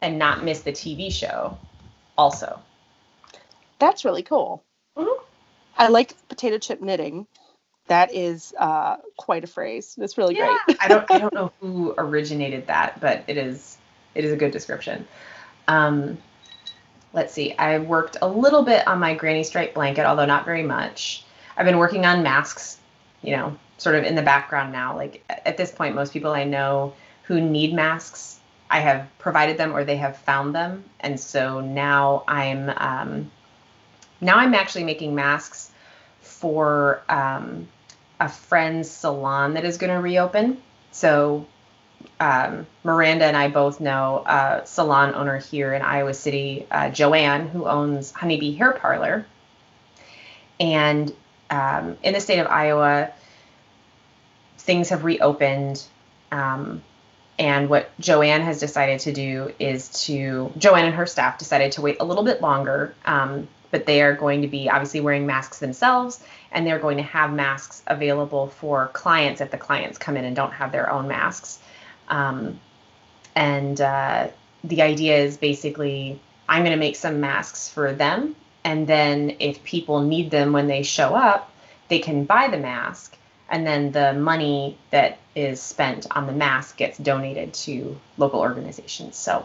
[0.00, 1.58] and not miss the TV show
[2.16, 2.58] also.
[3.78, 4.64] That's really cool.
[4.96, 5.20] Mhm.
[5.76, 7.26] I like potato chip knitting.
[7.86, 9.94] That is uh, quite a phrase.
[9.98, 10.78] That's really Yeah, great.
[10.80, 13.76] I don't I don't know who originated that, but it is
[14.14, 15.06] it is a good description.
[15.68, 16.18] Um,
[17.12, 17.54] let's see.
[17.58, 21.24] I worked a little bit on my granny stripe blanket, although not very much.
[21.56, 22.78] I've been working on masks,
[23.22, 24.96] you know, sort of in the background now.
[24.96, 26.94] Like at this point, most people I know
[27.24, 32.24] who need masks, I have provided them or they have found them, and so now
[32.26, 33.30] I'm um,
[34.20, 35.70] now I'm actually making masks
[36.24, 37.68] for um,
[38.18, 40.62] a friend's salon that is going to reopen.
[40.92, 41.46] So
[42.20, 47.48] um, Miranda and I both know a salon owner here in Iowa City, uh, Joanne,
[47.48, 49.26] who owns Honeybee Hair Parlor.
[50.60, 51.12] And
[51.50, 53.12] um, in the state of Iowa,
[54.58, 55.82] things have reopened.
[56.30, 56.82] Um,
[57.38, 61.82] and what Joanne has decided to do is to, Joanne and her staff decided to
[61.82, 65.58] wait a little bit longer, um, but they are going to be obviously wearing masks
[65.58, 70.24] themselves and they're going to have masks available for clients if the clients come in
[70.24, 71.58] and don't have their own masks.
[72.06, 72.60] Um,
[73.34, 74.28] and uh,
[74.62, 78.36] the idea is basically I'm going to make some masks for them.
[78.62, 81.50] And then if people need them when they show up,
[81.88, 83.16] they can buy the mask.
[83.48, 89.16] And then the money that is spent on the mask gets donated to local organizations.
[89.16, 89.44] So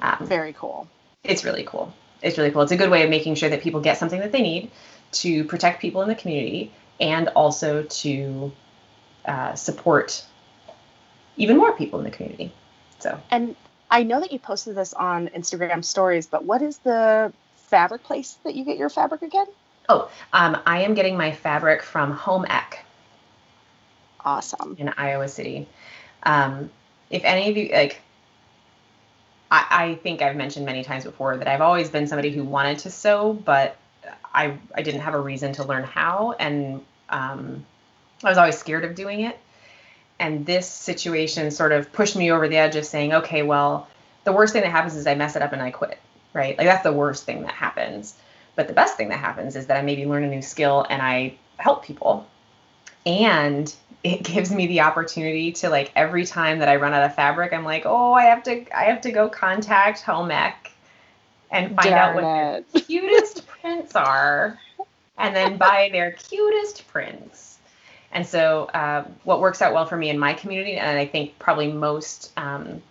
[0.00, 0.86] um, Very cool.
[1.24, 1.94] it's really cool.
[2.22, 2.62] It's really cool.
[2.62, 4.70] It's a good way of making sure that people get something that they need
[5.12, 8.52] to protect people in the community and also to
[9.24, 10.24] uh, support
[11.36, 12.52] even more people in the community.
[12.98, 13.54] So And
[13.90, 18.38] I know that you posted this on Instagram stories, but what is the fabric place
[18.44, 19.46] that you get your fabric again?
[19.88, 22.84] Oh, um, I am getting my fabric from Home Ec
[24.24, 24.76] Awesome.
[24.78, 25.66] in Iowa City.
[26.24, 26.70] Um,
[27.08, 28.02] if any of you like,
[29.50, 32.80] I, I think I've mentioned many times before that I've always been somebody who wanted
[32.80, 33.76] to sew, but
[34.34, 37.64] I I didn't have a reason to learn how, and um,
[38.22, 39.38] I was always scared of doing it.
[40.20, 43.88] And this situation sort of pushed me over the edge of saying, okay, well,
[44.24, 45.98] the worst thing that happens is I mess it up and I quit,
[46.32, 46.58] right?
[46.58, 48.14] Like that's the worst thing that happens.
[48.56, 51.00] But the best thing that happens is that I maybe learn a new skill and
[51.00, 52.26] I help people.
[53.08, 57.14] And it gives me the opportunity to like every time that I run out of
[57.14, 60.70] fabric, I'm like, oh, I have to I have to go contact Home Ec
[61.50, 64.58] and find out what Darn their cutest prints are,
[65.16, 67.58] and then buy their cutest prints.
[68.12, 71.38] And so, uh, what works out well for me in my community, and I think
[71.38, 72.82] probably most um,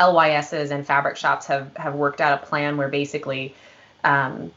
[0.00, 3.54] LYSs and fabric shops have have worked out a plan where basically
[4.04, 4.52] um,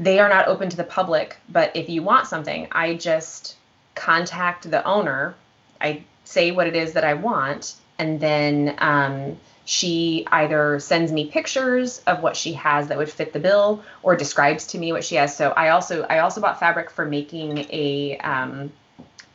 [0.00, 1.36] they are not open to the public.
[1.48, 3.57] But if you want something, I just
[3.98, 5.34] contact the owner.
[5.80, 11.30] I say what it is that I want, and then um, she either sends me
[11.30, 15.04] pictures of what she has that would fit the bill, or describes to me what
[15.04, 15.36] she has.
[15.36, 18.72] So I also I also bought fabric for making a um,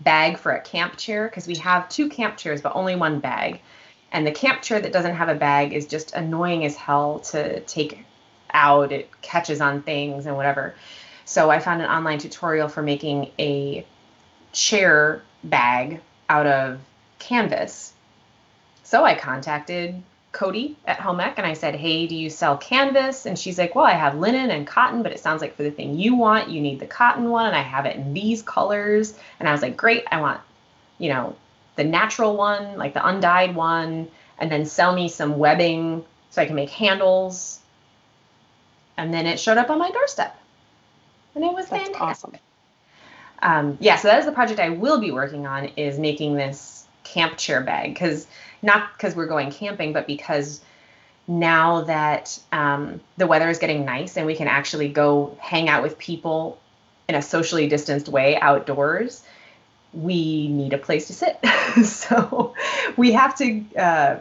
[0.02, 3.60] bag for a camp chair because we have two camp chairs but only one bag,
[4.12, 7.60] and the camp chair that doesn't have a bag is just annoying as hell to
[7.62, 8.06] take
[8.54, 8.92] out.
[8.92, 10.76] It catches on things and whatever.
[11.26, 13.86] So I found an online tutorial for making a
[14.54, 16.80] chair bag out of
[17.20, 17.94] canvas.
[18.84, 23.26] So I contacted Cody at Home Ec and I said, Hey, do you sell canvas?
[23.26, 25.72] And she's like, Well, I have linen and cotton, but it sounds like for the
[25.72, 27.48] thing you want, you need the cotton one.
[27.48, 29.18] And I have it in these colors.
[29.40, 30.40] And I was like, Great, I want,
[30.98, 31.36] you know,
[31.76, 36.46] the natural one, like the undyed one, and then sell me some webbing so I
[36.46, 37.60] can make handles.
[38.98, 40.40] And then it showed up on my doorstep.
[41.36, 42.40] And it was That's fantastic awesome.
[43.44, 46.88] Um, yeah, so that is the project I will be working on is making this
[47.04, 48.26] camp chair bag because
[48.62, 50.62] not because we're going camping, but because
[51.28, 55.84] now that um, the weather is getting nice and we can actually go hang out
[55.84, 56.58] with people
[57.10, 59.24] in a socially distanced way outdoors,
[59.92, 61.38] we need a place to sit.
[61.86, 62.56] so
[62.96, 63.64] we have to.
[63.78, 64.20] Uh,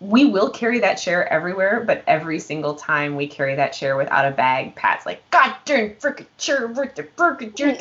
[0.00, 4.26] we will carry that chair everywhere, but every single time we carry that chair without
[4.26, 7.78] a bag, Pat's like, God darn frickin' chair frickin' chair,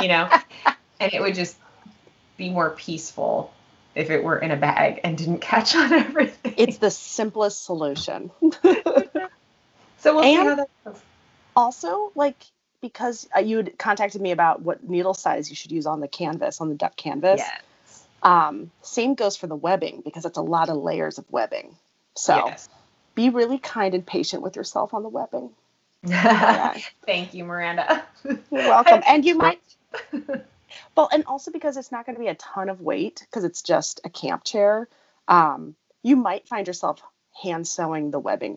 [0.00, 0.28] you know?
[1.00, 1.56] and it would just
[2.36, 3.52] be more peaceful
[3.94, 6.54] if it were in a bag and didn't catch on everything.
[6.56, 8.30] It's the simplest solution.
[8.62, 11.00] so we'll see how that goes.
[11.54, 12.36] also, like,
[12.82, 16.08] because uh, you had contacted me about what needle size you should use on the
[16.08, 17.40] canvas, on the duck canvas.
[17.40, 18.06] Yes.
[18.22, 21.76] Um, same goes for the webbing because it's a lot of layers of webbing.
[22.14, 22.68] So Yes.
[23.14, 25.50] be really kind and patient with yourself on the webbing.
[27.06, 28.04] Thank you, Miranda.
[28.24, 29.02] You're welcome.
[29.06, 29.60] And you might,
[30.96, 33.62] well, and also because it's not going to be a ton of weight because it's
[33.62, 34.88] just a camp chair,
[35.28, 37.00] um, you might find yourself
[37.42, 38.56] hand sewing the webbing.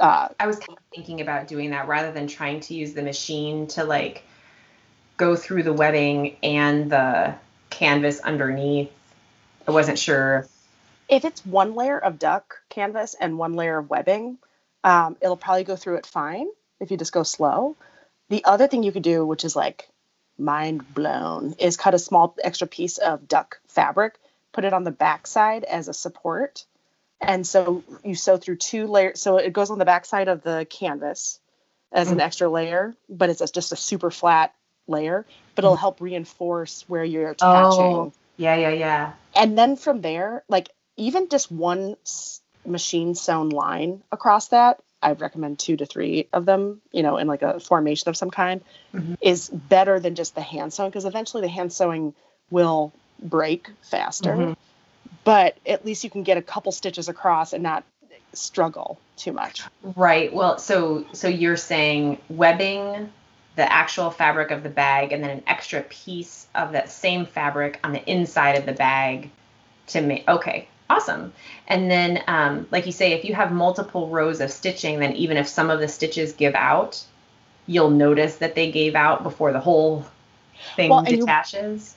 [0.00, 3.02] Uh, I was kind of thinking about doing that rather than trying to use the
[3.02, 4.24] machine to like
[5.16, 7.34] go through the webbing and the
[7.70, 8.90] canvas underneath.
[9.66, 10.46] I wasn't sure.
[11.08, 14.38] if it's one layer of duck canvas and one layer of webbing,
[14.82, 16.48] um, it'll probably go through it fine
[16.80, 17.76] if you just go slow.
[18.30, 19.88] The other thing you could do, which is like
[20.38, 24.18] mind blown, is cut a small extra piece of duck fabric,
[24.52, 26.64] put it on the back side as a support.
[27.20, 29.20] And so you sew through two layers.
[29.20, 31.40] So it goes on the back side of the canvas
[31.92, 32.22] as an Mhm.
[32.22, 34.52] extra layer, but it's just a super flat
[34.86, 39.12] layer, but it'll help reinforce where you're attaching Oh, yeah, yeah, yeah.
[39.34, 41.96] and then from there like even just one
[42.66, 47.28] machine sewn line across that i recommend two to three of them you know in
[47.28, 48.60] like a formation of some kind
[48.92, 49.16] Mhm.
[49.20, 52.14] is better than just the hand sewing because eventually the hand sewing
[52.50, 54.56] will break faster Mhm.
[55.24, 57.84] but at least you can get a couple stitches across and not
[58.32, 59.62] struggle too much
[59.96, 60.32] Right.
[60.32, 63.12] Well, so so you're saying webbing
[63.56, 67.78] the actual fabric of the bag and then an extra piece of that same fabric
[67.84, 69.30] on the inside of the bag
[69.88, 71.32] to make okay awesome
[71.68, 75.36] and then um, like you say if you have multiple rows of stitching then even
[75.36, 77.02] if some of the stitches give out
[77.66, 80.04] you'll notice that they gave out before the whole
[80.76, 81.94] thing Well, and you- detaches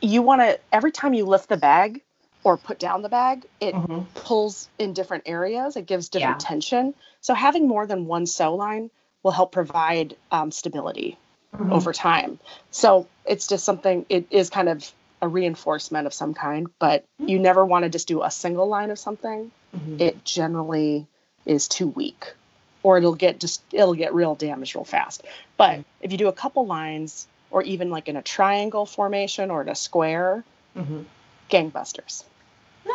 [0.00, 2.02] you want to every time you lift the bag
[2.44, 4.04] or put down the bag it Mhm.
[4.14, 5.76] pulls in different areas.
[5.76, 6.48] It gives different Yeah.
[6.48, 6.94] tension.
[7.20, 8.90] So having more than one sew line
[9.22, 11.16] will help provide um, stability
[11.56, 11.72] Mhm.
[11.72, 12.38] over time.
[12.70, 14.04] So it's just something.
[14.08, 14.90] It is kind of
[15.22, 18.90] a reinforcement of some kind, but you never want to just do a single line
[18.90, 19.50] of something.
[19.74, 20.00] Mhm.
[20.00, 21.06] It generally
[21.46, 22.34] is too weak,
[22.82, 25.22] or it'll get just it'll get real damaged real fast.
[25.56, 29.62] But if you do a couple lines, or even like in a triangle formation or
[29.62, 30.44] in a square,
[30.76, 31.04] Mhm.
[31.50, 32.24] gangbusters.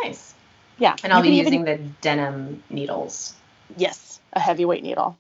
[0.03, 0.33] nice
[0.77, 3.33] Yeah, and i'll be can even- using the denim needles
[3.77, 5.17] Yes, a heavyweight needle.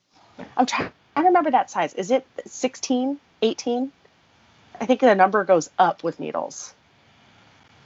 [0.57, 1.93] I'm trying I remember that size.
[1.93, 3.91] Is it 16, 18?
[4.79, 6.73] I think the number goes up with needles.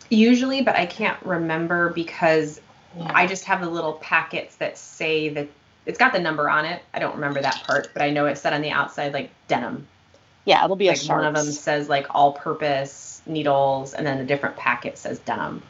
[0.09, 2.61] Usually, but I can't remember because
[2.99, 5.47] I just have the little packets that say that
[5.85, 6.81] it's got the number on it.
[6.93, 9.87] I don't remember that part, but I know it said on the outside like denim.
[10.45, 14.25] yeah, it'll be a Like one of them says like all-purpose needles, and then a
[14.25, 15.61] different packet says denim.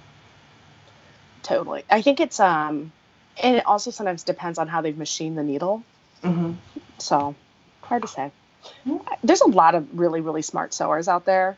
[1.43, 1.83] Totally.
[1.89, 2.91] I think it's um,
[3.41, 5.83] and it also sometimes depends on how they've machined the needle.
[6.23, 6.53] Mm-hmm.
[6.97, 7.35] So
[7.81, 8.31] hard to say.
[8.85, 9.01] Mhm.
[9.23, 11.57] There's a lot of really really smart sewers out there.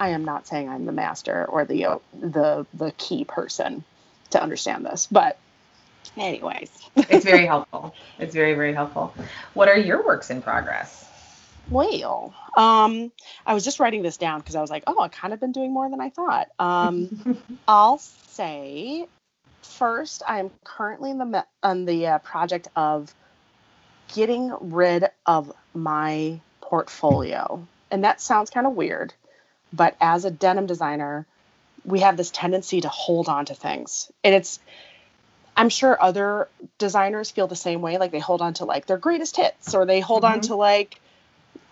[0.00, 3.84] I am not saying I'm the master or the the the key person
[4.30, 5.38] to understand this, but
[6.16, 6.70] anyways.
[6.96, 7.94] It's very helpful.
[8.18, 9.14] It's very very helpful.
[9.54, 11.06] What are your works in progress?
[11.68, 13.12] Well, um,
[13.46, 15.52] I was just writing this down because I was like, oh, I've kind of been
[15.52, 16.48] doing more than I thought.
[16.58, 17.36] Um,
[17.68, 19.06] I'll say
[19.62, 23.14] first, I am currently in the me- on the uh, project of
[24.14, 29.14] getting rid of my portfolio, and that sounds kind of weird,
[29.72, 31.26] but as a denim designer,
[31.84, 34.58] we have this tendency to hold on to things, and it's.
[35.56, 37.98] I'm sure other designers feel the same way.
[37.98, 40.46] Like they hold on to like their greatest hits, or they hold on Mhm.
[40.46, 41.00] to like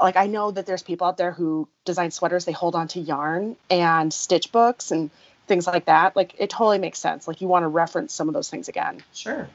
[0.01, 3.01] like I know that there's people out there who design sweaters, they hold on to
[3.01, 5.11] yarn and stitch books and
[5.47, 6.17] things like that.
[6.17, 7.27] Like it totally makes sense.
[7.27, 9.03] Like you want to reference some of those things again.
[9.15, 9.49] Sure.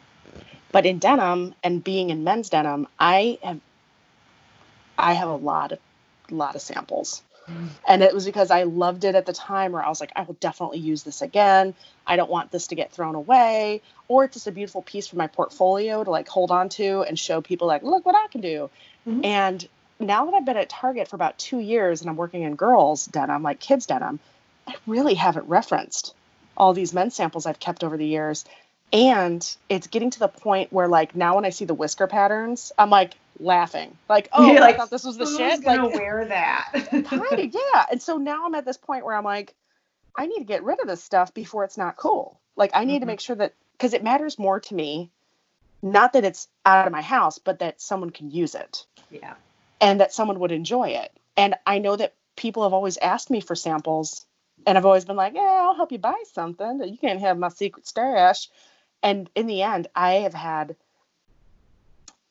[0.71, 3.59] But in denim and being in men's denim, I have
[4.97, 5.79] I have a lot of
[6.31, 7.21] lot of samples.
[7.87, 10.23] And it was because I loved it at the time where I was like, I
[10.23, 11.73] will definitely use this again.
[12.07, 13.81] I don't want this to get thrown away.
[14.07, 17.17] Or it's just a beautiful piece for my portfolio to like hold on to and
[17.19, 18.69] show people like, look what I can do.
[19.07, 19.25] Mhm.
[19.25, 19.67] And
[19.99, 23.05] now that I've been at Target for about two years and I'm working in girls
[23.05, 24.19] denim, like kids denim,
[24.67, 26.13] I really haven't referenced
[26.55, 28.45] all these men's samples I've kept over the years.
[28.91, 32.71] And it's getting to the point where like now when I see the whisker patterns,
[32.77, 33.99] I'm like laughing.
[34.09, 35.61] Like, oh, You're I like, thought this was the Who's shit.
[35.61, 36.71] gonna Like, wear that?
[37.03, 37.85] kind of, yeah.
[37.91, 39.55] And so now I'm at this point where I'm like,
[40.17, 42.41] I need to get rid of this stuff before it's not cool.
[42.57, 43.07] Like I need to Mhm.
[43.07, 45.11] make sure that because it matters more to me,
[45.83, 49.35] not that it's out of my house, but that someone can use it yeah.
[49.81, 51.11] and that someone would enjoy it.
[51.35, 54.25] And I know that people have always asked me for samples,
[54.65, 56.81] and I've always been like, yeah, I'll help you buy something.
[56.83, 58.49] You can't have my secret stash.
[59.03, 60.75] And in the end, I have had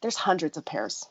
[0.02, 1.06] there's hundreds of pairs.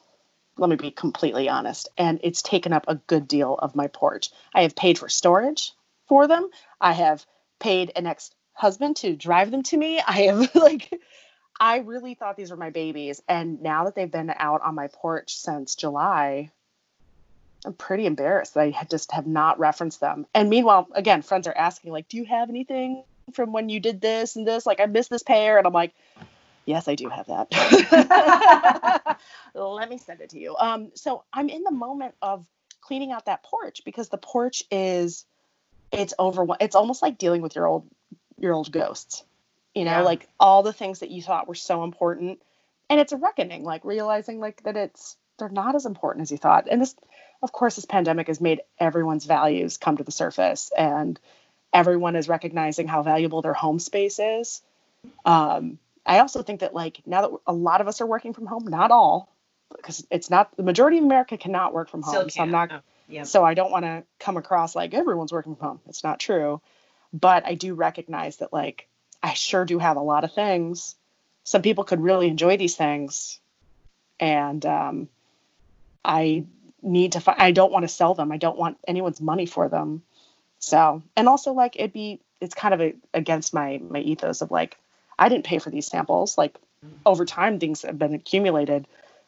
[0.57, 1.89] Let me be completely honest.
[1.97, 4.29] And it's taken up a good deal of my porch.
[4.53, 5.71] I have paid for storage
[6.07, 6.49] for them.
[6.79, 7.25] I have
[7.59, 9.99] paid an ex husband to drive them to me.
[10.05, 10.91] I have like
[11.59, 13.21] I really thought these were my babies.
[13.27, 16.51] And now that they've been out on my porch since July,
[17.63, 20.25] I'm pretty embarrassed that I just have not referenced them.
[20.33, 24.01] And meanwhile, again, friends are asking, like, do you have anything from when you did
[24.01, 24.65] this and this?
[24.65, 25.59] Like, I missed this pair.
[25.59, 25.93] And I'm like,
[26.65, 29.17] Yes, I do have that.
[29.55, 30.55] Let me send it to you.
[30.57, 32.45] Um, so I'm in the moment of
[32.81, 35.25] cleaning out that porch because the porch is
[35.91, 37.87] it's over it's almost like dealing with your old
[38.39, 39.23] your old ghosts.
[39.73, 40.01] You know, Yeah.
[40.01, 42.41] like all the things that you thought were so important.
[42.89, 46.37] And it's a reckoning, like realizing like that it's they're not as important as you
[46.37, 46.67] thought.
[46.69, 46.95] And this
[47.41, 51.19] of course this pandemic has made everyone's values come to the surface and
[51.73, 54.61] everyone is recognizing how valuable their home space is.
[55.25, 58.45] Um, I also think that like now that a lot of us are working from
[58.45, 59.33] home, not all,
[59.75, 62.29] because it's not the majority of America cannot work from home.
[62.29, 63.27] So I'm not Oh, yep.
[63.27, 65.79] so I don't want to come across like everyone's working from home.
[65.87, 66.61] It's not true.
[67.13, 68.87] But I do recognize that like
[69.21, 70.95] I sure do have a lot of things.
[71.43, 73.39] Some people could really enjoy these things.
[74.19, 75.09] And um,
[76.03, 76.45] I
[76.81, 78.31] need to find, I don't want to sell them.
[78.31, 80.03] I don't want anyone's money for them.
[80.59, 84.51] So, and also like it'd be, it's kind of a, against my, my ethos of
[84.51, 84.77] like,
[85.21, 86.35] I didn't pay for these samples.
[86.35, 86.57] Like
[87.05, 88.87] over time, things have been accumulated.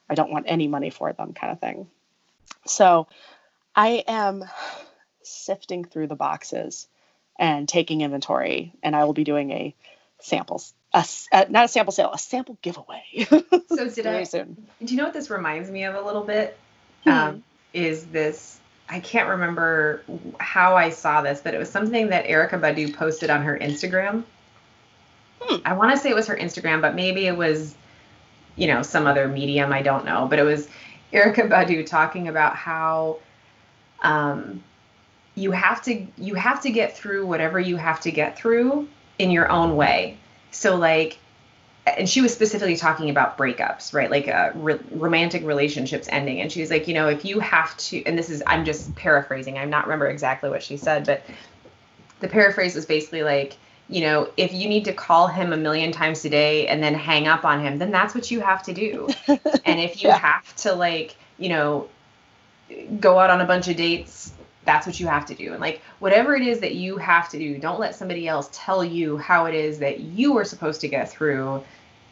[0.09, 1.87] I don't want any money for them kind of thing.
[2.65, 3.07] So
[3.75, 4.43] I am
[5.21, 6.87] sifting through the boxes
[7.37, 9.75] and taking inventory, and I will be doing a
[10.19, 13.03] samples, a, uh, not a sample sale, a sample giveaway.
[13.69, 14.23] So did I?
[14.23, 14.65] soon.
[14.83, 16.57] Do you know what this reminds me of a little bit?
[17.03, 17.09] Hmm.
[17.09, 18.59] Um, is this?
[18.89, 20.03] I can't remember
[20.39, 24.23] how I saw this, but it was something that Erykah Badu posted on her Instagram.
[25.43, 25.61] Hmm.
[25.65, 27.75] I want to say it was her Instagram, but maybe it was,
[28.55, 29.73] you know, some other medium.
[29.73, 30.67] I don't know, but it was
[31.11, 33.19] Erykah Badu talking about how
[34.01, 34.63] um,
[35.35, 38.87] you have to you have to get through whatever you have to get through
[39.19, 40.17] in your own way.
[40.51, 41.17] So like
[41.85, 44.09] and she was specifically talking about breakups, right?
[44.09, 46.39] Like uh, re- romantic relationships ending.
[46.39, 48.95] And she was like, you know, if you have to, and this is, I'm just
[48.95, 51.25] paraphrasing, I'm not remember exactly what she said, but
[52.21, 53.57] the paraphrase was basically like,
[53.89, 56.93] you know, if you need to call him a million times a day and then
[56.93, 59.09] hang up on him, then that's what you have to do.
[59.27, 60.17] and if you Yeah.
[60.17, 61.89] have to, like, you know,
[62.99, 64.31] go out on a bunch of dates,
[64.65, 65.51] that's what you have to do.
[65.51, 68.83] And like, whatever it is that you have to do, don't let somebody else tell
[68.83, 71.63] you how it is that you are supposed to get through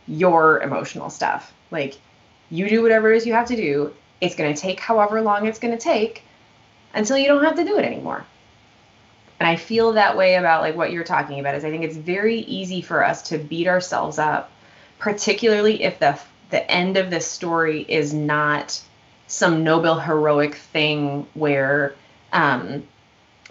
[0.08, 1.54] your emotional stuff.
[1.72, 1.96] Like,
[2.50, 3.94] you do whatever it is you have to do.
[4.20, 6.24] It's going to take however long it's going to take
[6.94, 8.26] until you don't have to do it anymore.
[9.42, 11.98] And I feel that way about like what you're talking about is I think it's
[11.98, 14.52] very easy for us to beat ourselves up,
[15.00, 16.20] particularly if the
[16.52, 18.80] the end of the story is not
[19.26, 21.96] some noble heroic thing where
[22.32, 22.88] um,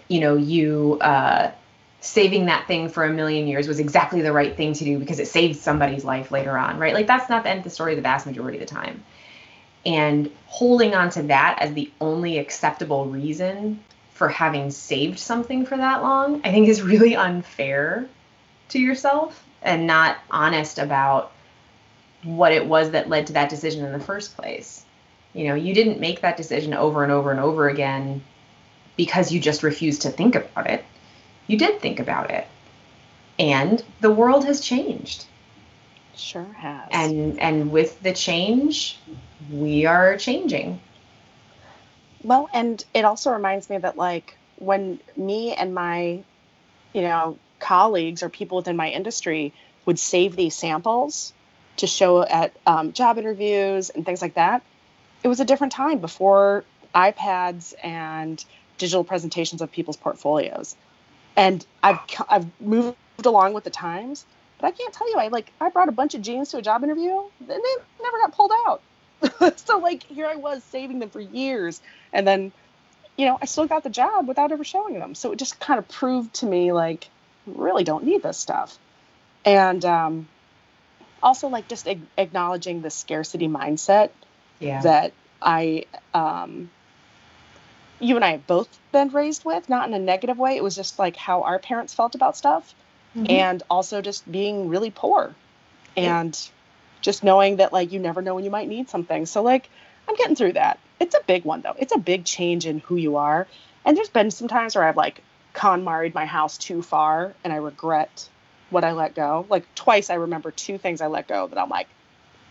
[0.07, 1.51] you know you uh,
[1.99, 5.19] saving that thing for a million years was exactly the right thing to do because
[5.19, 6.93] it saved somebody's life later on, right?
[6.93, 9.03] Like that's not the end of the story the vast majority of the time.
[9.85, 13.83] And holding on to that as the only acceptable reason
[14.21, 18.07] for having saved something for that long, I think is really unfair
[18.69, 21.31] to yourself and not honest about
[22.21, 24.85] what it was that led to that decision in the first place.
[25.33, 28.21] You know, you didn't make that decision over and over and over again
[28.95, 30.85] because you just refused to think about it.
[31.47, 32.45] You did think about it.
[33.39, 35.25] And the world has changed.
[36.13, 36.89] Sure has.
[36.91, 38.99] And and with the change,
[39.49, 40.79] we are changing.
[42.23, 46.23] Well, and it also reminds me that like when me and my,
[46.93, 49.53] you know, colleagues or people within my industry
[49.85, 51.33] would save these samples
[51.77, 54.61] to show at um, job interviews and things like that,
[55.23, 56.63] it was a different time before
[56.93, 58.43] iPads and
[58.77, 60.75] digital presentations of people's portfolios.
[61.35, 61.99] And I've
[62.29, 64.25] I've moved along with the times,
[64.59, 66.61] but I can't tell you I like I brought a bunch of jeans to a
[66.61, 68.81] job interview and they never got pulled out.
[69.55, 71.81] so like here I was saving them for years
[72.13, 72.51] and then
[73.17, 75.77] you know i still got the job without ever showing them so it just kind
[75.77, 77.07] of proved to me like
[77.45, 78.77] really don't need this stuff
[79.43, 80.27] and um,
[81.21, 84.09] also like just ag- acknowledging the scarcity mindset
[84.59, 84.81] Yeah.
[84.81, 85.11] that
[85.41, 86.69] i um,
[87.99, 90.75] you and i have both been raised with not in a negative way it was
[90.75, 92.73] just like how our parents felt about stuff
[93.15, 93.29] Mhm.
[93.29, 95.35] and also just being really poor
[95.97, 96.49] and
[97.01, 99.25] just knowing that like you never know when you might need something.
[99.25, 99.69] So like
[100.07, 100.79] i'm getting through that.
[100.99, 101.75] It's a big one though.
[101.77, 103.47] It's a big change in who you are.
[103.85, 105.21] And there's been some times where i've like
[105.55, 108.29] KonMaried my house too far and i regret
[108.69, 109.45] what i let go.
[109.49, 111.87] Like twice i remember two things i let go that i'm like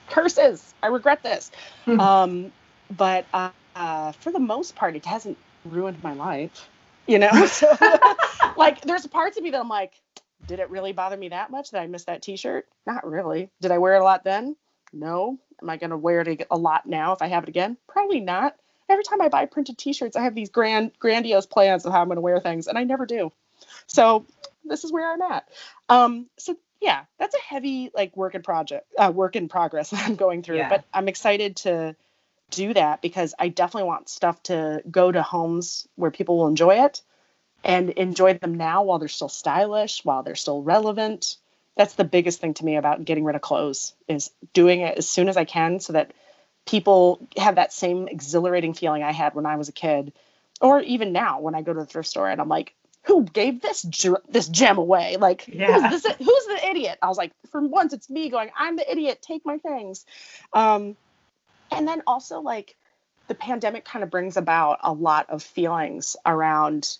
[0.08, 0.74] curses.
[0.82, 1.50] I regret this.
[1.86, 2.00] Mhm.
[2.00, 2.52] um
[2.96, 6.68] but uh, uh, for the most part it hasn't ruined my life
[7.06, 7.30] you know?
[7.46, 7.66] So
[8.56, 9.92] like there's parts of me that i'm like
[10.46, 12.66] did it really bother me that much that I missed that t-shirt?
[12.86, 13.50] Not really.
[13.60, 14.56] Did I wear it a lot then?
[14.92, 15.38] No.
[15.62, 17.76] Am I going to wear it a lot now if I have it again?
[17.88, 18.56] Probably not.
[18.88, 22.08] Every time I buy printed t-shirts, I have these grand grandiose plans of how I'm
[22.08, 23.30] going to wear things and I never do.
[23.86, 24.26] So,
[24.64, 25.48] this is where I'm at.
[25.88, 30.06] Um so yeah, that's a heavy like work in project, uh, work in progress that
[30.06, 30.58] I'm going through.
[30.58, 30.68] Yeah.
[30.68, 31.94] But I'm excited to
[32.50, 36.84] do that because I definitely want stuff to go to homes where people will enjoy
[36.84, 37.02] it
[37.64, 41.36] and enjoy them now while they're still stylish, while they're still relevant.
[41.76, 45.08] That's the biggest thing to me about getting rid of clothes is doing it as
[45.08, 46.12] soon as I can so that
[46.66, 50.12] people have that same exhilarating feeling I had when I was a kid
[50.60, 53.62] or even now when I go to the thrift store and I'm like, who gave
[53.62, 55.16] this ge- this gem away?
[55.16, 55.88] Like, Yeah.
[55.88, 56.16] who's this?
[56.18, 56.98] Who's the idiot?
[57.00, 59.22] I was like, for once, it's me going, I'm the idiot.
[59.22, 60.04] Take my things.
[60.52, 60.96] Um,
[61.70, 62.76] and then also like
[63.28, 66.98] the pandemic kind of brings about a lot of feelings around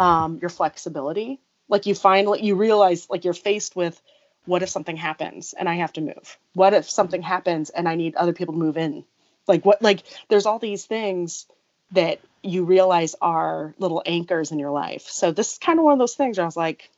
[0.00, 1.38] um, your flexibility.
[1.68, 4.00] Like you finally you realize like you're faced with
[4.46, 6.38] what if something happens and I have to move?
[6.54, 9.04] What if something happens and I need other people to move in?
[9.46, 11.46] Like what like there's all these things
[11.92, 15.02] that you realize are little anchors in your life.
[15.02, 16.90] So this is kind of one of those things where I was like,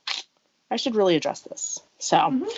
[0.70, 1.80] I should really address this.
[1.98, 2.48] So Mhm.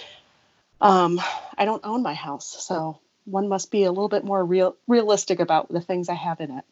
[0.80, 1.20] um
[1.56, 5.40] I don't own my house, so one must be a little bit more real realistic
[5.40, 6.64] about the things I have in it.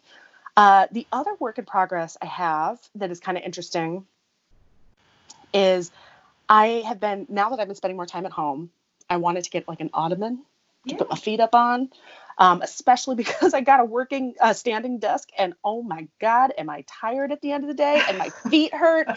[0.57, 4.07] Uh, the other work in progress I have that is kind of interesting
[5.55, 5.90] is
[6.48, 8.70] I have been now that I've been spending more time at home,
[9.09, 10.36] I wanted to get like an ottoman
[10.88, 10.98] to Yeah.
[10.98, 11.90] put my feet up on,
[12.38, 16.68] um, especially because I got a working uh, standing desk and oh my god, am
[16.68, 19.09] I tired at the end of the day and my feet hurt.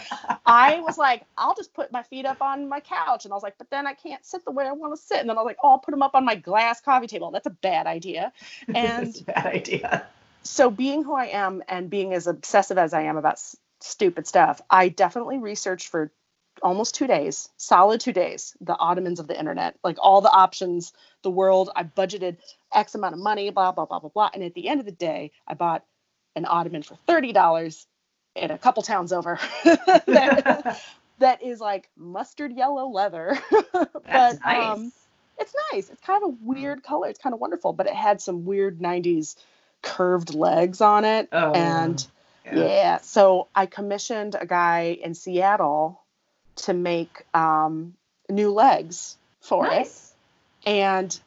[0.45, 3.43] I was like, I'll just put my feet up on my couch, and I was
[3.43, 5.41] like, but then I can't sit the way I want to sit, and then I
[5.41, 7.31] was like, oh, I'll put them up on my glass coffee table.
[7.31, 8.31] That's a bad idea.
[8.75, 10.07] And bad idea.
[10.45, 14.27] So being who I am and being as obsessive as I am about s- stupid
[14.27, 16.11] stuff, I definitely researched for
[16.61, 20.93] almost two days, solid two days, the ottomans of the internet, like all the options,
[21.23, 21.69] the world.
[21.75, 22.37] I budgeted
[22.73, 24.91] X amount of money, blah blah blah blah blah, and at the end of the
[24.91, 25.83] day, I bought
[26.35, 27.87] an ottoman for thirty dollars
[28.35, 29.39] in a couple towns over.
[29.63, 30.81] that,
[31.19, 33.37] that is like mustard yellow leather,
[33.73, 34.77] That's but nice.
[34.77, 34.91] um,
[35.39, 35.89] it's nice.
[35.89, 37.09] It's kind of a weird color.
[37.09, 39.35] It's kind of wonderful, but it had some weird '90s
[39.85, 42.05] curved legs on it, oh, and
[42.51, 42.97] yeah.
[42.99, 46.01] So I commissioned a guy in Seattle
[46.57, 47.93] to make um,
[48.29, 49.69] new legs for it.
[49.69, 50.13] nice.
[50.65, 51.17] And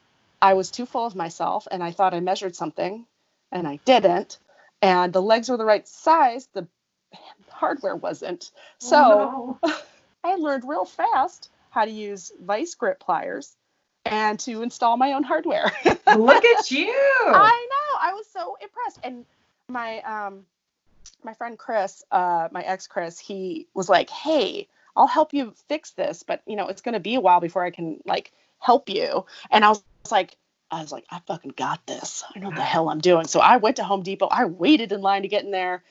[0.41, 3.05] I was too full of myself and I thought I measured something
[3.51, 4.37] and I didn't.
[4.81, 6.67] And the legs were the right size, the
[7.49, 8.51] hardware wasn't.
[8.79, 9.75] So Oh, no.
[10.23, 13.55] I learned real fast how to use vice grip pliers
[14.05, 15.71] and to install my own hardware.
[15.85, 16.91] look at you.
[16.91, 17.99] I know.
[17.99, 18.99] I was so impressed.
[19.03, 19.25] And
[19.67, 20.45] my um
[21.23, 25.91] my friend Chris, uh my ex Chris, he was like, "Hey, I'll help you fix
[25.91, 28.89] this, but you know, it's going to be a while before I can like help
[28.89, 30.35] you." And I was like
[30.71, 32.23] I was like, "I fucking got this.
[32.35, 34.27] I know what the hell I'm doing." So I went to Home Depot.
[34.29, 35.83] I waited in line to get in there.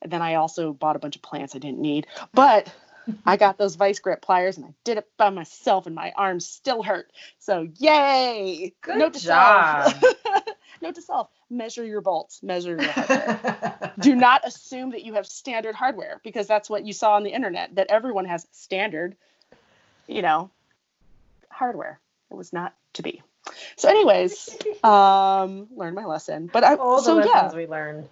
[0.00, 2.06] And then I also bought a bunch of plants I didn't need.
[2.32, 2.72] But
[3.26, 6.46] I got those vice grip pliers and I did it by myself and my arms
[6.46, 7.12] still hurt.
[7.38, 8.74] So yay!
[8.80, 9.92] Good Note to job.
[9.92, 10.14] self.
[10.82, 13.92] Note to self: measure your bolts, measure your hardware.
[14.00, 17.30] Do not assume that you have standard hardware because that's what you saw on the
[17.32, 17.74] internet.
[17.74, 19.16] That everyone has standard,
[20.06, 20.50] you know,
[21.50, 22.00] hardware.
[22.30, 23.22] It was not to be.
[23.76, 26.48] So, anyways, um, learned my lesson.
[26.52, 28.08] But I All the so lessons yeah, we learned.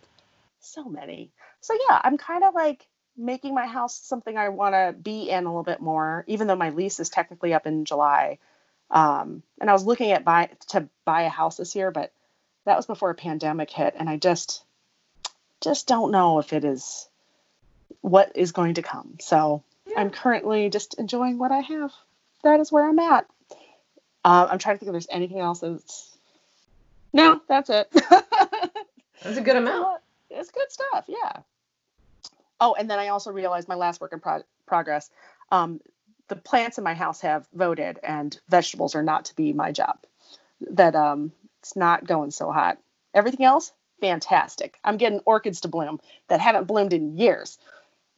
[0.61, 1.31] so many.
[1.61, 2.87] So yeah, I'm kind of like
[3.17, 6.57] making my house something I want to be in a little bit more, even though
[6.57, 8.39] my lease is technically up in July.
[8.91, 12.13] Um, and I was looking at buy to buy a house this year, but
[12.65, 14.63] that was before a pandemic hit, and I just
[15.61, 17.09] just don't know if it is
[18.01, 19.17] what is going to come.
[19.21, 19.63] So
[19.97, 21.93] I'm currently just enjoying what I have.
[22.43, 23.27] That is where I'm at.
[24.25, 26.17] Uh, I'm trying to think if there's anything else that's.
[27.13, 27.89] No, that's it.
[29.23, 30.03] That's a good amount.
[30.31, 31.41] it's good stuff yeah
[32.61, 35.11] oh and then i also realized my last work in pro- progress
[35.53, 35.81] um,
[36.29, 39.97] the plants in my house have voted and vegetables are not to be my job.
[40.73, 41.31] That um,
[41.61, 42.79] it's not going so hot.
[43.15, 44.79] Everything else fantastic.
[44.85, 47.59] I'm getting orchids to bloom that haven't bloomed in years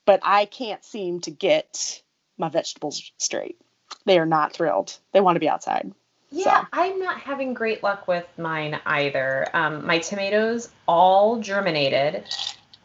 [0.05, 2.03] but i can't seem to get
[2.39, 3.61] my vegetables straight.
[4.07, 4.97] They are not thrilled.
[5.13, 5.93] They want to be outside
[6.31, 6.67] Yeah, So.
[6.73, 9.47] I'm not having great luck with mine either.
[9.53, 12.25] Um, my tomatoes all germinated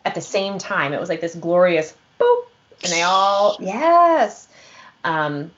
[0.05, 0.93] at the same time.
[0.93, 2.45] It was like this glorious boop,
[2.83, 4.47] and they all yes.
[5.03, 5.51] Um,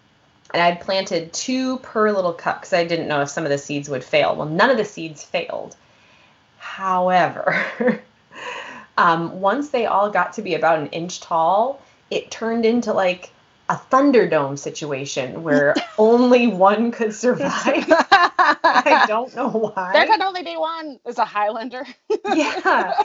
[0.54, 3.58] and I'd planted two per little cup because I didn't know if some of the
[3.58, 4.36] seeds would fail.
[4.36, 5.76] Well, none of the seeds failed.
[6.58, 7.66] However,
[8.98, 13.32] um, once they all got to be about an inch tall, it turned into like
[13.70, 17.86] a Thunderdome situation where only one could survive.
[17.90, 19.92] I don't know why.
[19.94, 21.86] there can only be one is a highlander
[22.34, 23.04] yeah.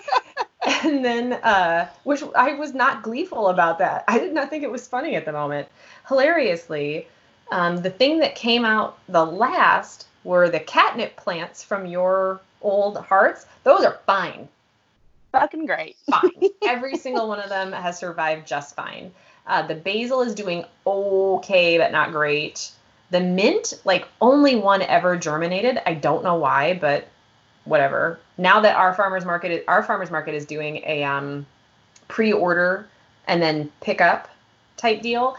[0.84, 4.04] And then, uh, which I was not gleeful about that.
[4.08, 5.68] I did not think it was funny at the moment.
[6.08, 7.06] Hilariously,
[7.50, 12.96] Um, the thing that came out the last were the catnip plants from your old
[12.98, 13.46] hearts.
[13.64, 14.48] Those are fine.
[15.32, 15.96] Fucking great.
[16.10, 16.50] Fine.
[16.62, 19.12] Every single one of them has survived just fine.
[19.46, 22.70] Uh, the basil is doing okay, but not great.
[23.10, 25.80] The mint, like only one ever germinated.
[25.86, 27.08] I don't know why, but
[27.64, 28.18] whatever.
[28.38, 31.46] Now that our farmers market, is, our farmers market is doing a um,
[32.08, 32.88] pre-order
[33.26, 34.28] and then pick up
[34.76, 35.36] type deal.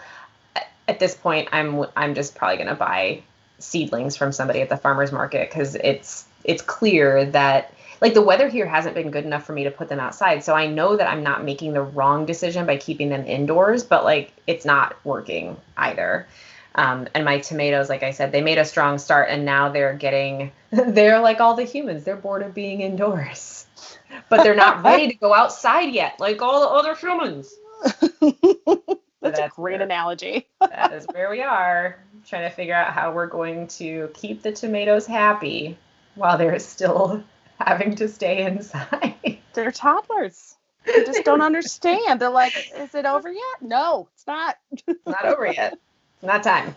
[0.88, 3.22] At this point, I'm I'm just probably gonna buy
[3.59, 8.49] seedlings from somebody at the farmers market because it's it's clear that like the weather
[8.49, 10.43] here hasn't been good enough for me to put them outside.
[10.43, 14.03] So I know that I'm not making the wrong decision by keeping them indoors, but
[14.03, 16.28] like it's not working either.
[16.76, 19.93] Um, and my tomatoes, like I said, they made a strong start and now they're
[19.93, 23.65] getting, they're like all the humans, they're bored of being indoors,
[24.30, 27.53] but they're not ready to go outside yet, like all the other humans.
[27.82, 28.19] that's,
[29.22, 30.47] that's, a great where, analogy.
[30.61, 34.51] that is where we are, trying to figure out how we're going to keep the
[34.51, 35.78] tomatoes happy
[36.15, 37.24] while they're still
[37.59, 39.39] having to stay inside.
[39.53, 40.55] They're toddlers.
[40.86, 42.19] They just don't understand.
[42.19, 43.61] They're like, is it over yet?
[43.61, 44.57] No, it's not.
[44.88, 45.78] it's not over yet.
[46.22, 46.76] It's not time.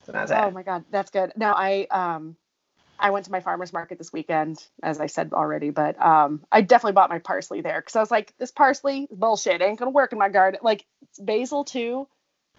[0.00, 0.44] It's not time.
[0.44, 1.32] Oh my God, that's good.
[1.36, 2.36] Now I um
[2.98, 6.62] I went to my farmer's market this weekend, as I said already, but um, I
[6.62, 10.12] definitely bought my parsley there because I was like, this parsley bullshit ain't gonna work
[10.12, 10.60] in my garden.
[10.62, 10.86] Like
[11.18, 12.08] basil too,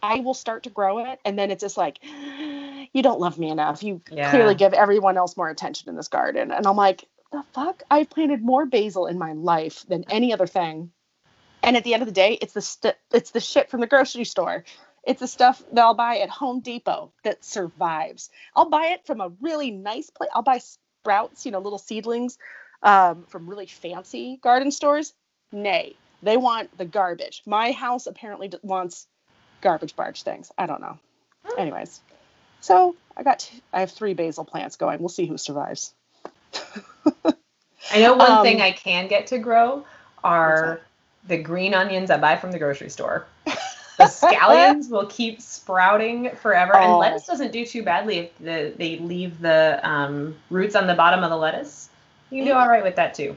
[0.04, 3.50] I will start to grow it, and then it's just like, you don't love me
[3.50, 3.82] enough.
[3.82, 4.30] You yeah.
[4.30, 7.84] clearly give everyone else more attention in this garden, and I'm like, the fuck?
[7.90, 10.92] I've planted more basil in my life than any other thing.
[11.64, 13.88] And at the end of the day, it's the st- it's the shit from the
[13.88, 14.64] grocery store.
[15.08, 18.30] It's the stuff that I'll buy at Home Depot that survives.
[18.54, 20.30] I'll buy it from a really nice place.
[20.36, 22.38] I'll buy sprouts, you know, little seedlings
[22.84, 25.14] um, from really fancy garden stores.
[25.54, 27.42] Nay, they want the garbage.
[27.46, 29.08] My house apparently wants
[29.62, 30.52] garbage barge things.
[30.58, 31.00] I don't know.
[31.58, 32.02] Anyways,
[32.60, 35.00] so I got t- I have three basil plants going.
[35.00, 35.94] We'll see who survives.
[37.92, 39.86] I know one um, thing I can get to grow
[40.22, 40.82] are
[41.30, 43.26] the green onions I buy from the grocery store.
[43.98, 46.84] The scallions will keep sprouting forever, oh.
[46.84, 50.94] and lettuce doesn't do too badly if the, they leave the um, roots on the
[50.94, 51.90] bottom of the lettuce.
[52.30, 53.36] You can do all right with that too.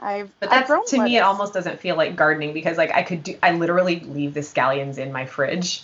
[0.00, 1.10] I've but that's I've to lettuce.
[1.10, 4.34] me it almost doesn't feel like gardening because like I could do I literally leave
[4.34, 5.82] the scallions in my fridge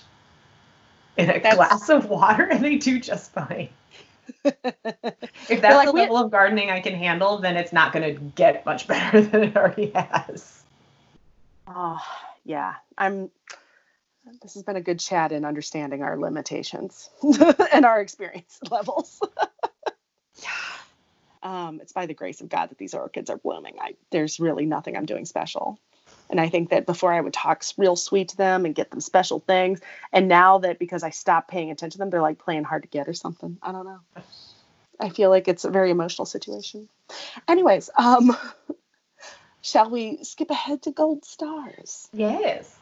[1.17, 3.71] in a that's, glass of water and they do just fine.
[4.45, 8.21] if that's like, the level of gardening I can handle, then it's not going to
[8.21, 10.63] get much better than it already has.
[11.67, 12.01] Oh,
[12.45, 12.75] yeah.
[12.97, 13.31] I'm.
[14.43, 17.11] This has been a good chat in understanding our limitations
[17.73, 19.21] and our experience levels.
[20.43, 20.49] yeah.
[21.43, 23.77] Um, it's by the grace of God that these orchids are blooming.
[23.79, 25.79] I, there's really nothing I'm doing special.
[26.31, 29.01] And I think that before I would talk real sweet to them and get them
[29.01, 29.81] special things.
[30.11, 32.89] And now that because I stopped paying attention to them, they're like playing hard to
[32.89, 33.59] get or something.
[33.63, 34.01] I don't know.
[34.99, 36.89] I feel like it's a very emotional situation.
[37.47, 38.37] Anyways, um,
[39.65, 42.07] shall we skip ahead to gold stars?
[42.13, 42.77] Yes.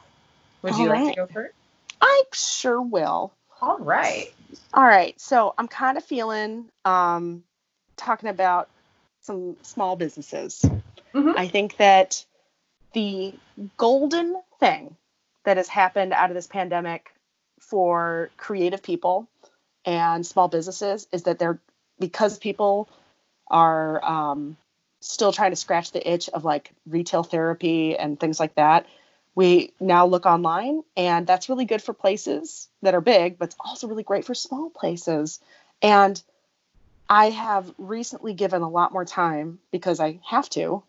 [0.63, 1.55] Would you like to go first?
[2.01, 3.33] I sure will.
[3.61, 4.33] All right.
[4.75, 5.19] All right.
[5.21, 7.45] So I'm kind of feeling um,
[7.97, 8.69] talking about
[9.21, 10.65] some small businesses.
[11.15, 11.33] Mm-hmm.
[11.37, 12.25] I think that
[12.95, 13.35] the
[13.77, 14.97] golden thing
[15.45, 17.15] that has happened out of this pandemic
[17.61, 19.29] for creative people
[19.85, 21.61] and small businesses is that they're
[22.01, 22.89] because people
[23.49, 24.57] are um,
[25.03, 28.87] still trying to scratch the itch of like retail therapy and things like that
[29.35, 33.57] we now look online and that's really good for places that are big but it's
[33.61, 35.41] also really great for small places
[35.83, 36.23] and
[37.09, 40.83] i have recently given a lot more time because i have to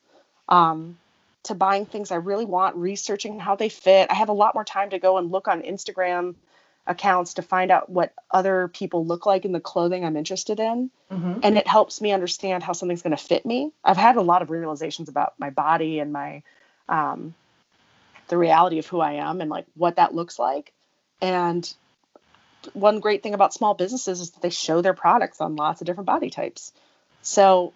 [0.49, 0.97] um,
[1.43, 4.09] to buying things I really want, researching how they fit.
[4.09, 6.35] I have a lot more time to go and look on Instagram
[6.85, 10.91] accounts to find out what other people look like in the clothing I'm interested in.
[11.11, 11.39] Mm-hmm.
[11.43, 13.71] And it helps me understand how something's going to fit me.
[13.83, 16.43] I've had a lot of realizations about my body and my,
[16.89, 17.33] um,
[18.27, 20.73] the reality of who I am and like what that looks like.
[21.21, 21.71] And
[22.73, 25.87] one great thing about small businesses is that they show their products on lots of
[25.87, 26.73] different body types.
[27.21, 27.73] So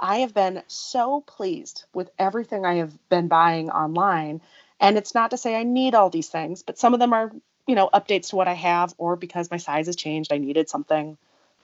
[0.00, 4.40] I have been so pleased with everything I have been buying online.
[4.80, 7.32] And it's not to say I need all these things, but some of them are,
[7.66, 10.68] you know, updates to what I have, or because my size has changed, I needed
[10.68, 11.16] something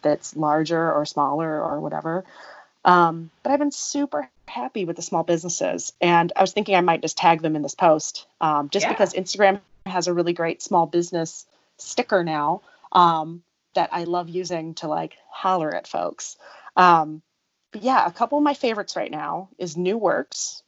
[0.02, 2.24] that's larger or smaller or whatever.
[2.84, 5.92] Um, but I've been super happy with the small businesses.
[6.00, 8.92] And I was thinking I might just tag them in this post um, just yeah.
[8.92, 11.46] because Instagram has a really great small business
[11.78, 13.42] sticker now um,
[13.74, 16.36] that I love using to like holler at folks.
[16.76, 17.22] Um,
[17.70, 20.62] but yeah, a couple of my favorites right now is Nooworks,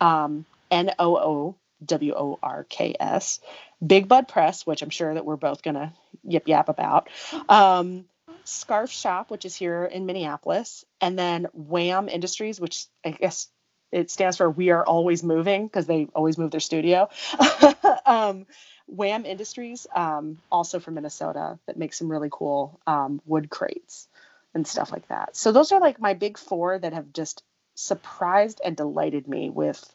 [0.00, 1.54] um, N O O
[1.84, 3.40] W O R K S.
[3.84, 7.08] Big Bud Press, which I'm sure that we're both gonna yip yap about.
[7.48, 8.04] Um,
[8.44, 13.48] Scarf Shop, which is here in Minneapolis, and then WAAM Industries, which I guess
[13.92, 17.08] it stands for We Are Always Moving because they always move their studio.
[18.06, 18.46] um,
[18.90, 24.08] WAAM Industries, um, also from Minnesota, that makes some really cool um, wood crates
[24.54, 25.36] and stuff like that.
[25.36, 27.42] So those are like my big four that have just
[27.74, 29.94] surprised and delighted me with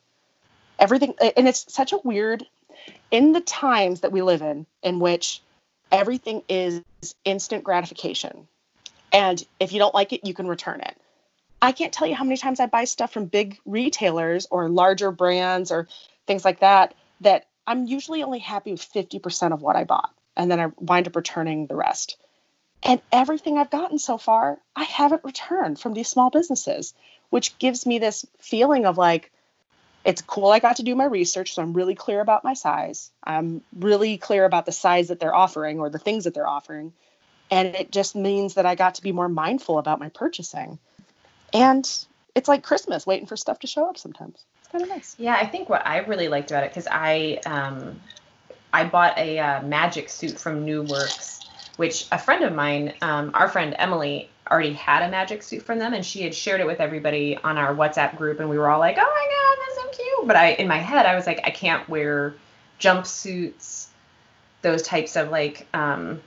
[0.80, 1.16] everything.
[1.38, 2.46] And it's such a weird,
[3.12, 5.42] in the times that we live in, in which
[5.92, 6.82] everything is
[7.24, 8.48] instant gratification.
[9.14, 10.98] And if you don't like it, you can return it.
[11.62, 15.12] I can't tell you how many times I buy stuff from big retailers or larger
[15.12, 15.88] brands or
[16.28, 20.14] things like that that I'm usually only happy with 50% of what I bought.
[20.36, 22.18] And then I wind up returning the rest.
[22.84, 26.94] And everything I've gotten so far, I haven't returned from these small businesses,
[27.30, 29.32] which gives me this feeling of like,
[30.06, 33.12] it's cool I got to do my research, so I'm really clear about my size.
[33.24, 36.93] I'm really clear about the size that they're offering or the things that they're offering.
[37.49, 40.78] And it just means that I got to be more mindful about my purchasing.
[41.53, 41.89] And
[42.36, 44.45] it's like Christmas, waiting for stuff to show up sometimes.
[44.60, 45.16] It's kind of nice.
[45.18, 47.99] Yeah, I think what I really liked about it, because I, um,
[48.72, 51.45] I bought a uh, magic suit from Nooworks,
[51.78, 55.80] which a friend of mine, um, our friend Emily, already had a magic suit from
[55.80, 58.70] them, and she had shared it with everybody on our WhatsApp group, and we were
[58.70, 61.26] all like, "Oh my god, that's so cute!" But I, in my head, I was
[61.26, 62.36] like, I can't wear
[62.80, 63.88] jumpsuits,
[64.62, 66.22] those types of like, um,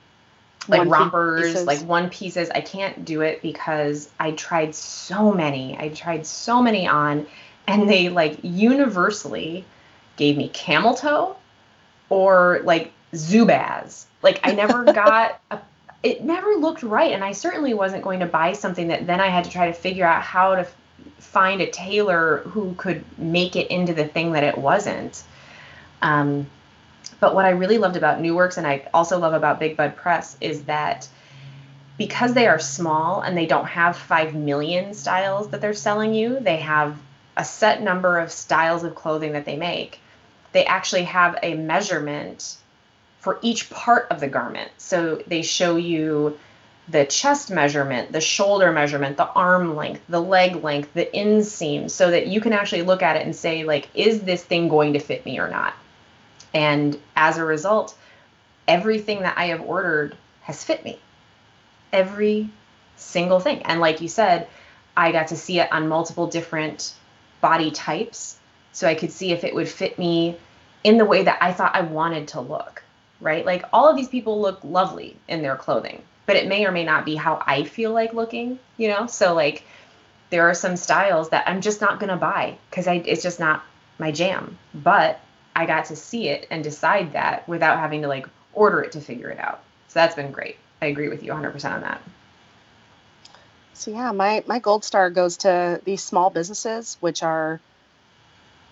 [0.67, 1.65] like One rompers, pieces.
[1.65, 2.49] like one pieces.
[2.53, 5.77] I can't do it because I tried so many.
[5.79, 7.25] I tried so many on,
[7.67, 9.65] and they like universally
[10.17, 11.37] gave me camel toe
[12.09, 14.05] or like Zubaz.
[14.21, 15.59] Like I never got a
[16.01, 19.27] it never looked right and I certainly wasn't going to buy something that then I
[19.27, 20.67] had to try to figure out how to
[21.17, 25.23] find a tailor who could make it into the thing that it wasn't.
[26.01, 26.47] Um,
[27.19, 30.37] but what I really loved about Nooworks and I also love about Big Bud Press
[30.39, 31.07] is that
[31.97, 36.39] because they are small and they don't have 5 million styles that they're selling you,
[36.39, 36.97] they have
[37.35, 39.99] a set number of styles of clothing that they make.
[40.53, 42.55] They actually have a measurement
[43.19, 44.71] for each part of the garment.
[44.77, 46.37] So they show you
[46.87, 52.09] the chest measurement, the shoulder measurement, the arm length, the leg length, the inseam, so
[52.09, 54.99] that you can actually look at it and say, like, is this thing going to
[54.99, 55.73] fit me or not?
[56.53, 57.95] And as a result,
[58.67, 60.99] everything that I have ordered has fit me.
[61.93, 62.49] Every
[62.95, 63.61] single thing.
[63.63, 64.47] And like you said,
[64.97, 66.93] I got to see it on multiple different
[67.39, 68.37] body types.
[68.71, 70.37] So I could see if it would fit me
[70.83, 72.83] in the way that I thought I wanted to look,
[73.21, 73.45] right?
[73.45, 76.83] Like all of these people look lovely in their clothing, but it may or may
[76.83, 79.07] not be how I feel like looking, you know?
[79.07, 79.63] So like
[80.29, 83.39] there are some styles that I'm just not going to buy cuz I it's just
[83.39, 83.63] not
[83.97, 84.57] my jam.
[84.73, 85.19] But
[85.55, 89.01] I got to see it and decide that without having to like order it to
[89.01, 89.61] figure it out.
[89.87, 90.57] So that's been great.
[90.81, 92.01] I agree with you 100% on that.
[93.73, 97.61] So yeah, my my gold star goes to these small businesses, which are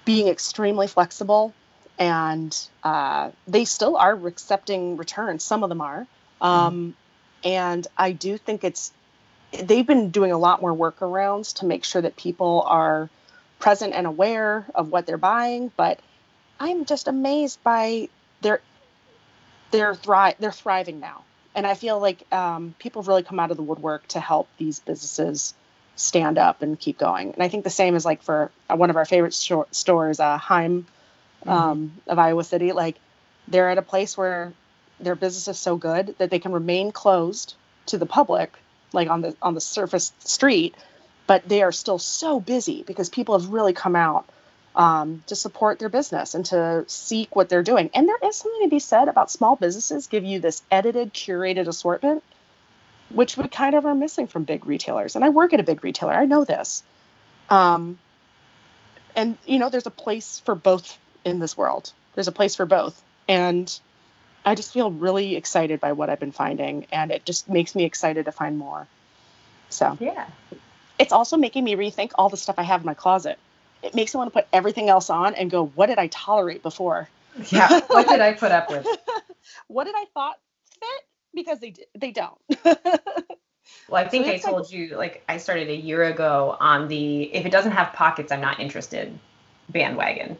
[0.04, 1.54] being extremely flexible,
[2.00, 5.44] and uh, they still are accepting returns.
[5.44, 6.08] Some of them are,
[6.42, 6.96] um,
[7.44, 8.92] and I do think it's
[9.64, 13.10] they've been doing a lot more workarounds to make sure that people are
[13.60, 15.72] present and aware of what they're buying.
[15.76, 16.00] But
[16.60, 18.10] I'm just amazed by
[18.42, 18.62] their
[19.72, 21.24] they're thri- they're thriving now
[21.58, 24.48] and I feel like um, people have really come out of the woodwork to help
[24.60, 25.56] these businesses
[25.96, 27.34] stand up and keep going.
[27.34, 30.86] And I think the same is like for one of our favorite stores, uh, Heim
[31.46, 32.72] um, of Iowa City.
[32.72, 32.98] Like
[33.48, 34.54] they're at a place where
[35.00, 37.56] their business is so good that they can remain closed
[37.88, 38.54] to the public,
[38.94, 40.76] like on the on the surface street,
[41.28, 44.28] but they are still so busy because people have really come out
[44.78, 47.90] um, to support their business and to seek what they're doing.
[47.94, 51.68] And there is something to be said about small businesses give you this edited, curated
[51.68, 52.24] assortment,
[53.10, 55.16] which we kind of are missing from big retailers.
[55.16, 56.84] And I work at a big retailer, I know this.
[57.50, 57.98] Um,
[59.16, 60.98] and, you know, there's a place for both
[61.28, 63.02] in this world, there's a place for both.
[63.28, 63.78] And
[64.46, 67.84] I just feel really excited by what I've been finding, and it just makes me
[67.84, 68.88] excited to find more.
[69.70, 70.26] So, Yeah.
[70.98, 73.38] it's also making me rethink all the stuff I have in my closet.
[73.84, 76.64] It makes me want to put everything else on and go, what did I tolerate
[76.64, 77.10] before?
[77.52, 77.82] Yeah.
[77.88, 78.88] What did I put up with?
[79.68, 80.38] what did I thought
[80.80, 81.06] fit?
[81.36, 82.38] Because they they don't.
[83.90, 86.56] Well, I think So I it's like- told you like I started a year ago
[86.60, 89.18] on the if it doesn't have pockets, I'm not interested
[89.70, 90.38] bandwagon.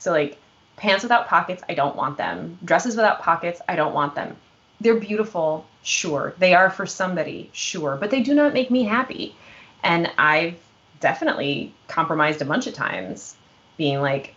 [0.00, 0.38] So like
[0.76, 2.58] pants without pockets, I don't want them.
[2.64, 4.36] Dresses without pockets, I don't want them.
[4.80, 6.34] They're beautiful, sure.
[6.38, 9.36] They are for somebody, sure, but they do not make me happy.
[9.84, 10.58] And I've
[10.98, 13.36] definitely compromised a bunch of times
[13.76, 14.34] being like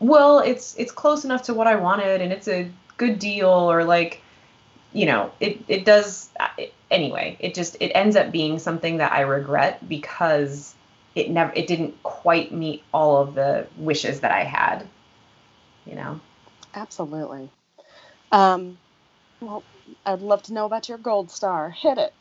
[0.00, 3.84] well, it's it's close enough to what I wanted, and it's a good deal, or
[3.84, 4.20] like,
[4.92, 6.28] you know, it it does.
[6.38, 10.73] Uh, it, anyway, it just it ends up being something that I regret because
[11.14, 14.86] it never it didn't quite meet all of the wishes that I had.
[15.86, 16.20] You know.
[16.74, 17.50] Absolutely.
[18.32, 18.78] Um,
[19.40, 19.62] well,
[20.04, 21.70] I'd love to know about your gold star.
[21.70, 22.12] Hit it.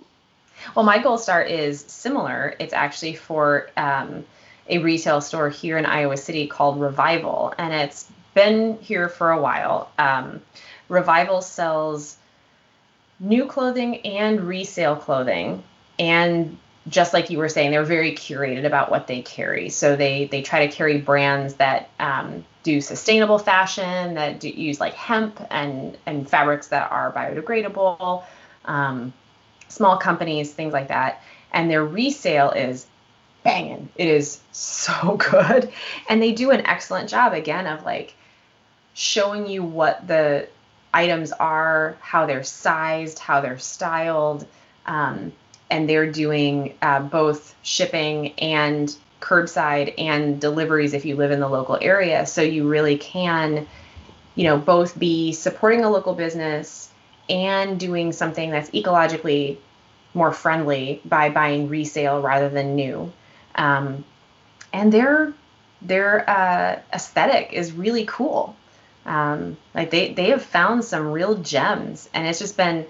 [0.75, 2.55] Well, my gold star is similar.
[2.59, 4.25] It's actually for um,
[4.69, 9.41] a retail store here in Iowa City called Revival, and it's been here for a
[9.41, 9.91] while.
[9.97, 10.41] Um,
[10.89, 12.17] Revival sells
[13.19, 15.63] new clothing and resale clothing,
[15.97, 16.57] and
[16.88, 19.69] just like you were saying, they're very curated about what they carry.
[19.69, 24.79] So they they try to carry brands that um, do sustainable fashion, that do, use
[24.79, 28.23] like hemp and and fabrics that are biodegradable.
[28.65, 29.13] Um,
[29.69, 31.21] small companies, things like that,
[31.51, 32.86] and their resale is
[33.43, 33.89] banging.
[33.95, 35.71] It is so good,
[36.09, 38.13] and they do an excellent job again of like
[38.93, 40.47] showing you what the
[40.93, 44.45] items are, how they're sized, how they're styled.
[44.86, 45.31] Um,
[45.74, 51.49] and they're doing uh, both shipping and curbside and deliveries if you live in the
[51.49, 52.28] local area.
[52.28, 53.65] So you really can,
[54.36, 56.91] you know, both be supporting a local business
[57.28, 59.57] and doing something that's ecologically
[60.13, 63.11] more friendly by buying resale rather than new.
[63.55, 64.05] Um,
[64.71, 65.34] and their
[65.82, 68.55] their uh, aesthetic is really cool.
[69.07, 72.86] Um, like they they have found some real gems, and it's just been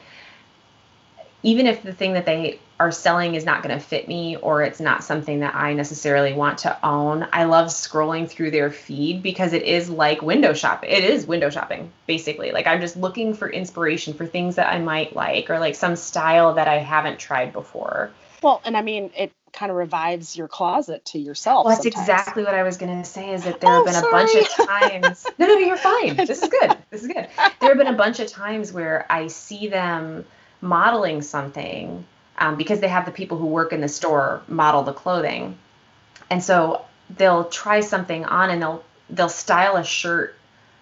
[1.43, 4.61] even if the thing that they are selling is not going to fit me or
[4.61, 9.21] it's not something that I necessarily want to own, I love scrolling through their feed
[9.21, 10.89] because it is like window shopping.
[10.89, 12.51] It is window shopping, basically.
[12.51, 15.95] Like I'm just looking for inspiration for things that I might like or like some
[15.95, 18.11] style that I haven't tried before.
[18.41, 21.65] Well, and I mean, it kind of revives your closet to yourself.
[21.65, 22.09] Well, that's sometimes.
[22.09, 24.11] exactly what I was going to say is that there oh, have Oh, been a
[24.11, 25.25] bunch of times.
[25.37, 26.15] no, no, you're fine.
[26.17, 26.75] This is good.
[26.89, 27.27] This is good.
[27.61, 30.25] There have been a bunch of times where I see them
[30.59, 32.05] modeling something
[32.43, 35.57] um, because they have the people who work in the store model the clothing.
[36.29, 40.35] And so they'll try something on and they'll they'll style a shirt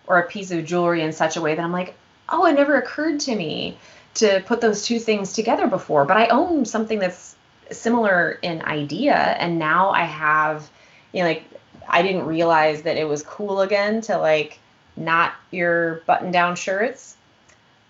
[0.07, 1.93] or a piece of jewelry in such a way that I'm like,
[2.29, 3.77] oh, it never occurred to me
[4.15, 6.03] to put those two things together before.
[6.05, 7.35] But I own something that's
[7.69, 10.67] similar in idea, and now I have,
[11.13, 11.43] you know, like
[11.87, 14.57] I didn't realize that it was cool again to like
[14.97, 17.15] not your button down shirts,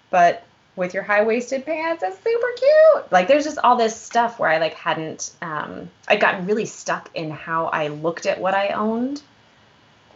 [0.09, 0.43] but
[0.82, 2.01] with your high waisted pants.
[2.01, 3.11] That's super cute.
[3.11, 7.09] Like there's just all this stuff where I like hadn't um I gotten really stuck
[7.13, 9.21] in how I looked at what I owned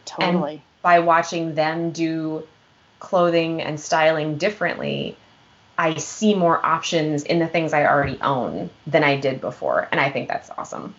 [0.06, 0.62] Totally.
[0.82, 2.46] by watching them do
[3.00, 5.18] clothing and styling differently.
[5.78, 9.88] I see more options in the things I already own than I did before.
[9.92, 10.96] And I think that's awesome.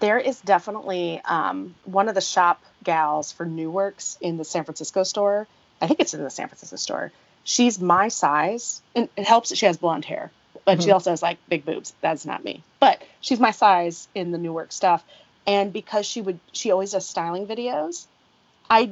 [0.00, 5.02] there is definitely um, one of the shop gals for Nooworks in the San Francisco
[5.02, 5.48] store.
[5.80, 7.12] I think it's in the San Francisco store.
[7.46, 10.32] She's my size, and it helps that she has blonde hair,
[10.64, 10.94] but she Mhm.
[10.94, 11.94] also has like big boobs.
[12.00, 15.04] That's not me, but she's my size in the New Work stuff.
[15.46, 18.06] And because she would, she always does styling videos.
[18.68, 18.90] I,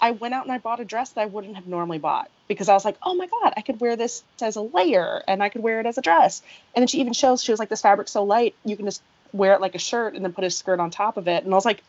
[0.00, 2.68] I went out and I bought a dress that I wouldn't have normally bought because
[2.68, 5.50] I was like, oh my god, I could wear this as a layer and I
[5.50, 6.42] could wear it as a dress.
[6.74, 9.02] And then she even shows she was like, this fabric's so light, you can just
[9.32, 11.44] wear it like a shirt and then put a skirt on top of it.
[11.44, 11.80] And I was like,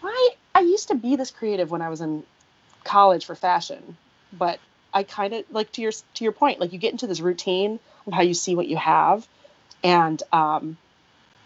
[0.00, 0.30] why?
[0.52, 2.24] I used to be this creative when I was in
[2.82, 3.96] college for fashion,
[4.32, 4.58] but
[4.94, 7.80] I kind of like to your to your point, like you get into this routine
[8.06, 9.26] of how you see what you have,
[9.82, 10.76] and um,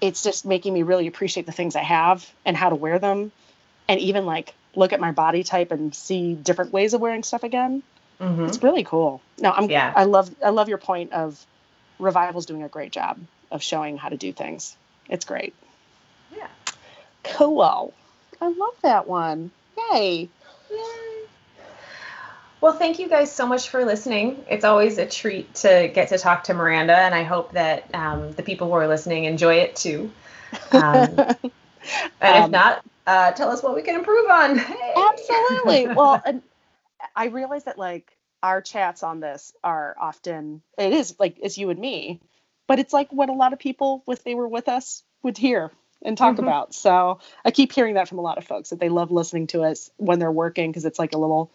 [0.01, 3.33] it's just making me really appreciate the things I have and how to wear them,
[3.89, 7.45] and even like look at my body type and see different ways of wearing stuff
[7.45, 7.83] again.
[8.21, 8.47] Mm-hmm.
[8.47, 9.21] It's really cool.
[9.39, 9.93] No, I'm Yeah.
[9.95, 11.45] I love I love your point of
[11.99, 13.19] revival's doing a great job
[13.51, 14.77] of showing how to do things.
[15.09, 15.55] It's great.
[16.37, 16.49] Yeah.
[17.23, 17.95] Cool.
[18.41, 19.51] I love that one.
[19.93, 20.29] Yay.
[22.61, 24.45] Well, thank you guys so much for listening.
[24.49, 28.33] It's always a treat to get to talk to Miranda, and I hope that um,
[28.33, 30.11] the people who are listening enjoy it too.
[30.73, 31.23] Um,
[32.21, 34.59] and if Um, not, uh, tell us what we can improve on.
[34.59, 35.11] Hey.
[35.11, 35.89] Absolutely.
[35.95, 36.43] Well, and
[37.15, 41.71] I realize that like our chats on this are often it is like it's you
[41.71, 42.21] and me,
[42.69, 45.71] but it's like what a lot of people if they were with us would hear
[46.03, 46.41] and talk Mhm.
[46.41, 46.75] about.
[46.75, 49.63] So I keep hearing that from a lot of folks that they love listening to
[49.65, 51.51] us when they're working because it's like a little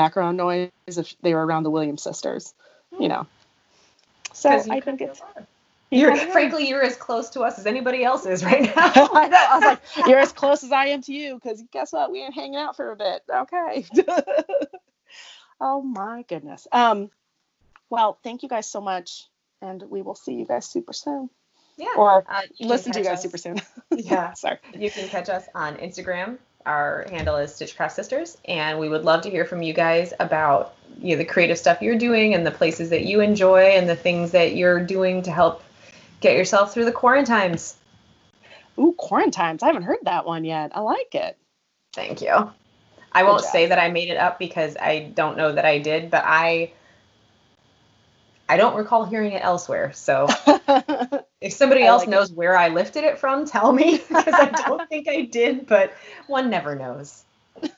[0.00, 2.54] background noise if they were around the Williams sisters,
[3.00, 3.26] you know.
[4.32, 5.20] So you I could think it's
[5.90, 6.32] You're, Yeah.
[6.32, 8.92] frankly, you're as close to us as anybody else is right now.
[9.22, 9.46] I know.
[9.50, 12.10] I was like, you're as close as I am to you because guess what?
[12.12, 13.22] We ain't hanging out for a bit.
[13.30, 13.84] Okay.
[15.60, 16.66] oh my goodness.
[16.72, 17.10] Um,
[17.88, 19.24] well, thank you guys so much,
[19.62, 21.30] and we will see you guys super soon,
[21.76, 21.94] yeah.
[21.96, 23.60] or Uh, listen to you guys us- super soon.
[23.96, 24.34] Yeah.
[24.34, 24.58] Sorry.
[24.76, 29.22] You can catch us on Instagram Our handle is Stitchcraft Sisters, and we would love
[29.22, 32.50] to hear from you guys about you know, the creative stuff you're doing and the
[32.50, 35.62] places that you enjoy and the things that you're doing to help
[36.20, 37.76] get yourself through the quarantines.
[38.78, 39.62] Ooh, quarantines.
[39.62, 40.72] I haven't heard that one yet.
[40.74, 41.38] I like it.
[41.94, 42.50] Thank you.
[43.12, 46.10] I won't say that I made it up because I don't know that I did,
[46.10, 46.72] but I
[48.48, 49.92] I don't recall hearing it elsewhere.
[49.92, 50.28] So
[51.40, 52.36] if somebody else like knows it.
[52.36, 55.92] where I lifted it from, tell me because I don't think I did, but
[56.26, 57.24] one never knows.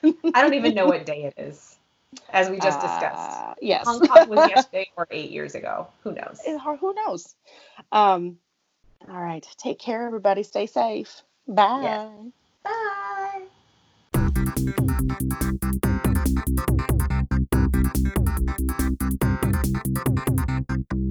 [0.03, 1.77] I don't even know what day it is,
[2.31, 3.39] as we just discussed.
[3.39, 3.85] Uh, yes.
[3.85, 5.87] Hong Kong was yesterday or eight years ago.
[6.03, 6.41] Who knows?
[6.79, 7.35] who knows?
[7.91, 8.37] Um,
[9.09, 9.47] all right.
[9.57, 10.43] Take care, everybody.
[10.43, 11.23] Stay safe.
[11.47, 11.79] Bye.
[11.81, 12.11] Yes.
[15.33, 15.45] Bye.